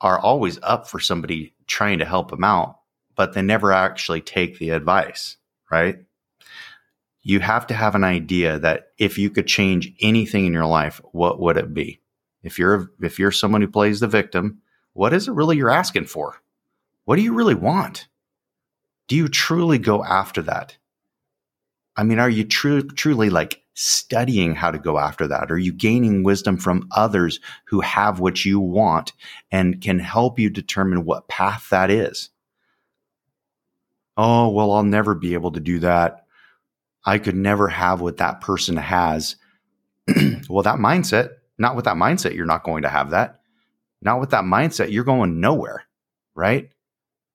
are 0.00 0.18
always 0.18 0.58
up 0.62 0.88
for 0.88 1.00
somebody 1.00 1.54
trying 1.66 1.98
to 1.98 2.04
help 2.04 2.30
them 2.30 2.44
out, 2.44 2.78
but 3.14 3.32
they 3.32 3.42
never 3.42 3.72
actually 3.72 4.20
take 4.20 4.58
the 4.58 4.70
advice, 4.70 5.36
right? 5.70 5.98
You 7.22 7.40
have 7.40 7.66
to 7.68 7.74
have 7.74 7.94
an 7.94 8.04
idea 8.04 8.58
that 8.58 8.88
if 8.98 9.16
you 9.18 9.30
could 9.30 9.46
change 9.46 9.94
anything 10.00 10.44
in 10.44 10.52
your 10.52 10.66
life, 10.66 11.00
what 11.12 11.40
would 11.40 11.56
it 11.56 11.72
be? 11.72 12.00
If 12.42 12.58
you're 12.58 12.90
if 13.00 13.18
you're 13.18 13.32
someone 13.32 13.62
who 13.62 13.68
plays 13.68 14.00
the 14.00 14.08
victim, 14.08 14.60
what 14.92 15.14
is 15.14 15.26
it 15.26 15.32
really 15.32 15.56
you're 15.56 15.70
asking 15.70 16.04
for? 16.04 16.42
What 17.06 17.16
do 17.16 17.22
you 17.22 17.32
really 17.32 17.54
want? 17.54 18.08
Do 19.08 19.16
you 19.16 19.28
truly 19.28 19.78
go 19.78 20.04
after 20.04 20.42
that? 20.42 20.76
I 21.96 22.02
mean, 22.02 22.18
are 22.18 22.28
you 22.28 22.44
true, 22.44 22.82
truly 22.82 23.30
like 23.30 23.63
studying 23.74 24.54
how 24.54 24.70
to 24.70 24.78
go 24.78 24.98
after 24.98 25.26
that? 25.28 25.50
Are 25.50 25.58
you 25.58 25.72
gaining 25.72 26.22
wisdom 26.22 26.56
from 26.56 26.88
others 26.92 27.40
who 27.66 27.80
have 27.80 28.20
what 28.20 28.44
you 28.44 28.60
want 28.60 29.12
and 29.50 29.80
can 29.80 29.98
help 29.98 30.38
you 30.38 30.48
determine 30.48 31.04
what 31.04 31.28
path 31.28 31.68
that 31.70 31.90
is? 31.90 32.30
Oh, 34.16 34.48
well, 34.48 34.72
I'll 34.72 34.84
never 34.84 35.14
be 35.14 35.34
able 35.34 35.52
to 35.52 35.60
do 35.60 35.80
that. 35.80 36.24
I 37.04 37.18
could 37.18 37.36
never 37.36 37.68
have 37.68 38.00
what 38.00 38.18
that 38.18 38.40
person 38.40 38.76
has. 38.76 39.36
well, 40.48 40.62
that 40.62 40.78
mindset 40.78 41.30
Not 41.58 41.76
with 41.76 41.84
that 41.86 41.96
mindset, 41.96 42.34
you're 42.34 42.46
not 42.46 42.64
going 42.64 42.82
to 42.82 42.88
have 42.88 43.10
that. 43.10 43.40
Not 44.00 44.20
with 44.20 44.30
that 44.30 44.44
mindset, 44.44 44.92
you're 44.92 45.04
going 45.04 45.40
nowhere, 45.40 45.84
right? 46.34 46.70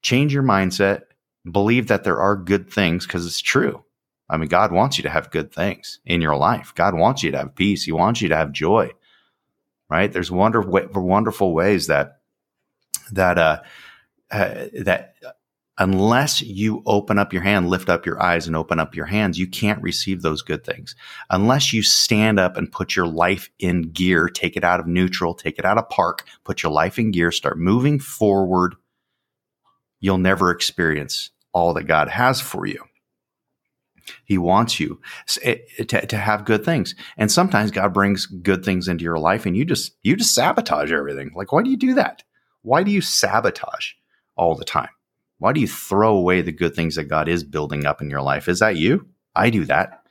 Change 0.01 0.33
your 0.33 0.43
mindset, 0.43 1.01
believe 1.49 1.87
that 1.87 2.03
there 2.03 2.19
are 2.19 2.35
good 2.35 2.71
things 2.71 3.05
because 3.05 3.25
it's 3.25 3.41
true. 3.41 3.83
I 4.29 4.37
mean, 4.37 4.49
God 4.49 4.71
wants 4.71 4.97
you 4.97 5.03
to 5.03 5.09
have 5.09 5.31
good 5.31 5.53
things 5.53 5.99
in 6.05 6.21
your 6.21 6.35
life. 6.35 6.73
God 6.75 6.93
wants 6.95 7.23
you 7.23 7.31
to 7.31 7.37
have 7.37 7.55
peace. 7.55 7.83
He 7.83 7.91
wants 7.91 8.21
you 8.21 8.29
to 8.29 8.35
have 8.35 8.51
joy, 8.51 8.91
right? 9.89 10.11
There's 10.11 10.31
wonderful, 10.31 10.79
wonderful 10.93 11.53
ways 11.53 11.87
that 11.87 12.19
that 13.11 13.37
uh, 13.37 13.61
uh, 14.31 14.67
that 14.81 15.15
unless 15.79 16.41
you 16.41 16.83
open 16.85 17.17
up 17.17 17.31
your 17.33 17.41
hand, 17.41 17.69
lift 17.69 17.89
up 17.89 18.05
your 18.05 18.21
eyes 18.21 18.45
and 18.45 18.55
open 18.55 18.79
up 18.79 18.95
your 18.95 19.05
hands, 19.05 19.39
you 19.39 19.47
can't 19.47 19.81
receive 19.81 20.21
those 20.21 20.41
good 20.41 20.63
things. 20.63 20.93
Unless 21.29 21.73
you 21.73 21.81
stand 21.81 22.37
up 22.39 22.57
and 22.57 22.71
put 22.71 22.95
your 22.95 23.07
life 23.07 23.49
in 23.59 23.83
gear, 23.83 24.27
take 24.27 24.57
it 24.57 24.63
out 24.63 24.79
of 24.79 24.87
neutral, 24.87 25.33
take 25.33 25.57
it 25.57 25.65
out 25.65 25.77
of 25.77 25.89
park, 25.89 26.25
put 26.43 26.61
your 26.61 26.71
life 26.71 26.99
in 26.99 27.11
gear, 27.11 27.31
start 27.31 27.57
moving 27.57 27.97
forward, 27.97 28.75
you'll 30.01 30.17
never 30.17 30.51
experience 30.51 31.31
all 31.53 31.73
that 31.73 31.85
God 31.85 32.09
has 32.09 32.41
for 32.41 32.65
you. 32.65 32.83
He 34.25 34.37
wants 34.37 34.79
you 34.79 34.99
eh, 35.43 35.57
to, 35.87 36.05
to 36.05 36.17
have 36.17 36.45
good 36.45 36.63
things. 36.63 36.95
And 37.17 37.31
sometimes 37.31 37.71
God 37.71 37.93
brings 37.93 38.25
good 38.25 38.63
things 38.63 38.87
into 38.87 39.03
your 39.03 39.19
life 39.19 39.45
and 39.45 39.55
you 39.55 39.65
just, 39.65 39.93
you 40.03 40.15
just 40.15 40.33
sabotage 40.33 40.91
everything. 40.91 41.31
Like, 41.35 41.51
why 41.51 41.63
do 41.63 41.69
you 41.69 41.77
do 41.77 41.93
that? 41.95 42.23
Why 42.61 42.83
do 42.83 42.91
you 42.91 43.01
sabotage 43.01 43.93
all 44.35 44.55
the 44.55 44.65
time? 44.65 44.89
Why 45.37 45.53
do 45.53 45.61
you 45.61 45.67
throw 45.67 46.15
away 46.15 46.41
the 46.41 46.51
good 46.51 46.75
things 46.75 46.95
that 46.95 47.05
God 47.05 47.29
is 47.29 47.43
building 47.43 47.85
up 47.85 48.01
in 48.01 48.09
your 48.09 48.21
life? 48.21 48.47
Is 48.47 48.59
that 48.59 48.75
you? 48.75 49.07
I 49.35 49.49
do 49.49 49.65
that. 49.65 50.03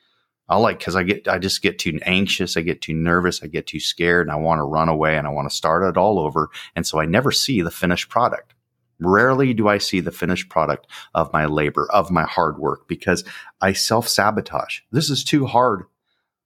I 0.49 0.57
like 0.57 0.79
because 0.79 0.97
I 0.97 1.03
get 1.03 1.29
I 1.29 1.39
just 1.39 1.61
get 1.61 1.79
too 1.79 1.99
anxious, 2.03 2.57
I 2.57 2.63
get 2.63 2.81
too 2.81 2.95
nervous, 2.95 3.43
I 3.43 3.49
get 3.49 3.67
too 3.67 3.81
scared, 3.81 4.27
and 4.27 4.33
I 4.33 4.37
want 4.37 4.61
to 4.61 4.63
run 4.63 4.89
away 4.89 5.19
and 5.19 5.27
I 5.27 5.31
want 5.31 5.49
to 5.49 5.55
start 5.55 5.83
it 5.83 5.99
all 5.99 6.19
over. 6.19 6.49
And 6.75 6.87
so 6.87 6.99
I 6.99 7.05
never 7.05 7.31
see 7.31 7.61
the 7.61 7.71
finished 7.71 8.09
product. 8.09 8.55
Rarely 9.01 9.55
do 9.55 9.69
I 9.69 9.79
see 9.79 10.01
the 10.01 10.11
finished 10.11 10.49
product 10.49 10.87
of 11.15 11.33
my 11.33 11.47
labor, 11.47 11.89
of 11.93 12.11
my 12.11 12.25
hard 12.25 12.59
work, 12.59 12.89
because 12.89 13.25
I 13.61 13.73
self 13.73 14.09
sabotage. 14.09 14.81
This 14.91 15.11
is 15.11 15.23
too 15.23 15.47
hard. 15.47 15.85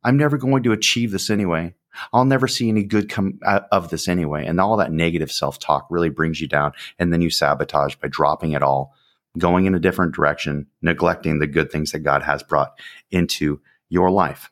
I'm 0.05 0.17
never 0.17 0.37
going 0.37 0.63
to 0.65 0.73
achieve 0.73 1.13
this 1.13 1.31
anyway. 1.31 1.75
I'll 2.13 2.25
never 2.25 2.49
see 2.49 2.69
any 2.69 2.85
good 2.85 3.09
come 3.09 3.39
out 3.45 3.67
of 3.71 3.91
this 3.91 4.09
anyway. 4.09 4.47
And 4.47 4.61
all 4.61 4.77
that 4.79 4.93
negative 4.93 5.31
self 5.31 5.59
talk 5.59 5.87
really 5.91 6.09
brings 6.09 6.41
you 6.41 6.49
down. 6.49 6.73
And 6.99 7.13
then 7.13 7.21
you 7.21 7.31
sabotage 7.31 7.97
by 7.97 8.09
dropping 8.09 8.53
it 8.53 8.63
all, 8.63 8.95
going 9.39 9.67
in 9.67 9.75
a 9.75 9.81
different 9.81 10.15
direction, 10.15 10.67
neglecting 10.81 11.39
the 11.39 11.47
good 11.47 11.71
things 11.71 11.93
that 11.93 12.01
God 12.01 12.23
has 12.23 12.43
brought 12.43 12.73
into 13.11 13.61
your 13.89 14.11
life. 14.11 14.51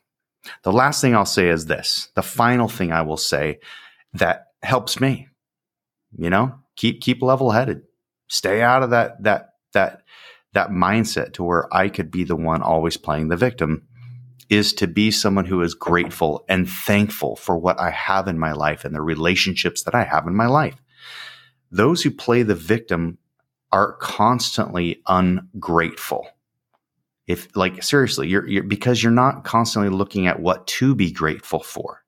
The 0.63 0.71
last 0.71 1.01
thing 1.01 1.15
I'll 1.15 1.25
say 1.25 1.49
is 1.49 1.65
this 1.65 2.09
the 2.15 2.23
final 2.23 2.67
thing 2.67 2.91
I 2.91 3.01
will 3.01 3.17
say 3.17 3.59
that 4.13 4.47
helps 4.63 4.99
me, 4.99 5.27
you 6.17 6.29
know, 6.29 6.55
keep, 6.75 7.01
keep 7.01 7.21
level 7.21 7.51
headed, 7.51 7.83
stay 8.31 8.61
out 8.61 8.81
of 8.81 8.91
that, 8.91 9.21
that, 9.23 9.55
that, 9.73 10.03
that 10.53 10.69
mindset 10.69 11.33
to 11.33 11.43
where 11.43 11.73
I 11.73 11.89
could 11.89 12.09
be 12.09 12.23
the 12.23 12.35
one 12.35 12.61
always 12.61 12.95
playing 12.95 13.27
the 13.27 13.35
victim 13.35 13.87
is 14.49 14.73
to 14.73 14.87
be 14.87 15.11
someone 15.11 15.45
who 15.45 15.61
is 15.61 15.73
grateful 15.73 16.45
and 16.47 16.69
thankful 16.69 17.35
for 17.35 17.57
what 17.57 17.79
I 17.79 17.89
have 17.89 18.29
in 18.29 18.39
my 18.39 18.53
life 18.53 18.85
and 18.85 18.95
the 18.95 19.01
relationships 19.01 19.83
that 19.83 19.95
I 19.95 20.03
have 20.03 20.27
in 20.27 20.35
my 20.35 20.47
life. 20.47 20.81
Those 21.71 22.03
who 22.03 22.11
play 22.11 22.43
the 22.43 22.55
victim 22.55 23.17
are 23.73 23.93
constantly 23.97 25.01
ungrateful. 25.07 26.27
If 27.27 27.53
like 27.55 27.83
seriously, 27.83 28.29
you're, 28.29 28.47
you're 28.47 28.63
because 28.63 29.03
you're 29.03 29.11
not 29.11 29.43
constantly 29.43 29.89
looking 29.89 30.27
at 30.27 30.39
what 30.39 30.67
to 30.67 30.95
be 30.95 31.11
grateful 31.11 31.61
for. 31.61 32.00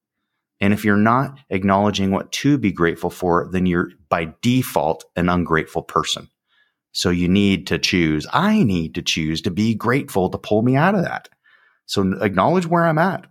And 0.63 0.71
if 0.71 0.85
you're 0.85 0.95
not 0.95 1.37
acknowledging 1.49 2.11
what 2.11 2.31
to 2.31 2.57
be 2.57 2.71
grateful 2.71 3.09
for, 3.09 3.49
then 3.51 3.65
you're 3.65 3.89
by 4.07 4.33
default 4.41 5.03
an 5.17 5.27
ungrateful 5.27 5.83
person. 5.83 6.29
So 6.93 7.09
you 7.09 7.27
need 7.27 7.67
to 7.67 7.77
choose. 7.77 8.25
I 8.31 8.63
need 8.63 8.95
to 8.95 9.01
choose 9.01 9.41
to 9.41 9.51
be 9.51 9.75
grateful 9.75 10.29
to 10.29 10.37
pull 10.37 10.61
me 10.61 10.77
out 10.77 10.95
of 10.95 11.03
that. 11.03 11.27
So 11.85 12.13
acknowledge 12.21 12.65
where 12.65 12.85
I'm 12.85 12.97
at. 12.97 13.25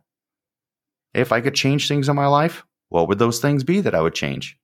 If 1.14 1.32
I 1.32 1.40
could 1.40 1.54
change 1.54 1.88
things 1.88 2.10
in 2.10 2.16
my 2.16 2.26
life, 2.26 2.66
what 2.90 3.08
would 3.08 3.18
those 3.18 3.40
things 3.40 3.64
be 3.64 3.80
that 3.80 3.94
I 3.94 4.02
would 4.02 4.14
change? 4.14 4.58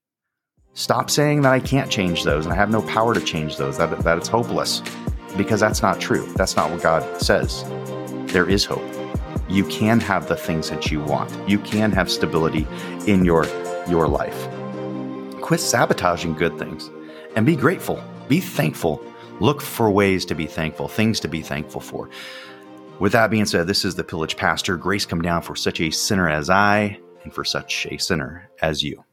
Stop 0.74 1.08
saying 1.08 1.40
that 1.40 1.54
I 1.54 1.60
can't 1.60 1.90
change 1.90 2.24
those 2.24 2.44
and 2.44 2.52
I 2.52 2.56
have 2.56 2.70
no 2.70 2.82
power 2.82 3.14
to 3.14 3.20
change 3.22 3.56
those, 3.56 3.78
that, 3.78 3.98
that 4.00 4.18
it's 4.18 4.28
hopeless, 4.28 4.82
because 5.38 5.60
that's 5.60 5.80
not 5.80 6.02
true. 6.02 6.30
That's 6.34 6.54
not 6.54 6.70
what 6.70 6.82
God 6.82 7.22
says. 7.22 7.64
There 8.30 8.46
is 8.46 8.66
hope. 8.66 8.97
You 9.48 9.64
can 9.64 10.00
have 10.00 10.28
the 10.28 10.36
things 10.36 10.68
that 10.70 10.90
you 10.90 11.00
want. 11.00 11.48
You 11.48 11.58
can 11.58 11.90
have 11.92 12.10
stability 12.10 12.66
in 13.06 13.24
your, 13.24 13.46
your 13.88 14.06
life. 14.06 14.48
Quit 15.40 15.60
sabotaging 15.60 16.34
good 16.34 16.58
things 16.58 16.90
and 17.34 17.46
be 17.46 17.56
grateful. 17.56 18.02
Be 18.28 18.40
thankful. 18.40 19.02
Look 19.40 19.62
for 19.62 19.90
ways 19.90 20.24
to 20.26 20.34
be 20.34 20.46
thankful, 20.46 20.88
things 20.88 21.20
to 21.20 21.28
be 21.28 21.40
thankful 21.40 21.80
for. 21.80 22.10
With 22.98 23.12
that 23.12 23.30
being 23.30 23.46
said, 23.46 23.66
this 23.66 23.84
is 23.84 23.94
the 23.94 24.04
Pillaged 24.04 24.36
Pastor. 24.36 24.76
Grace 24.76 25.06
come 25.06 25.22
down 25.22 25.42
for 25.42 25.54
such 25.54 25.80
a 25.80 25.90
sinner 25.90 26.28
as 26.28 26.50
I, 26.50 26.98
and 27.22 27.32
for 27.32 27.44
such 27.44 27.86
a 27.90 27.96
sinner 27.98 28.50
as 28.60 28.82
you. 28.82 29.04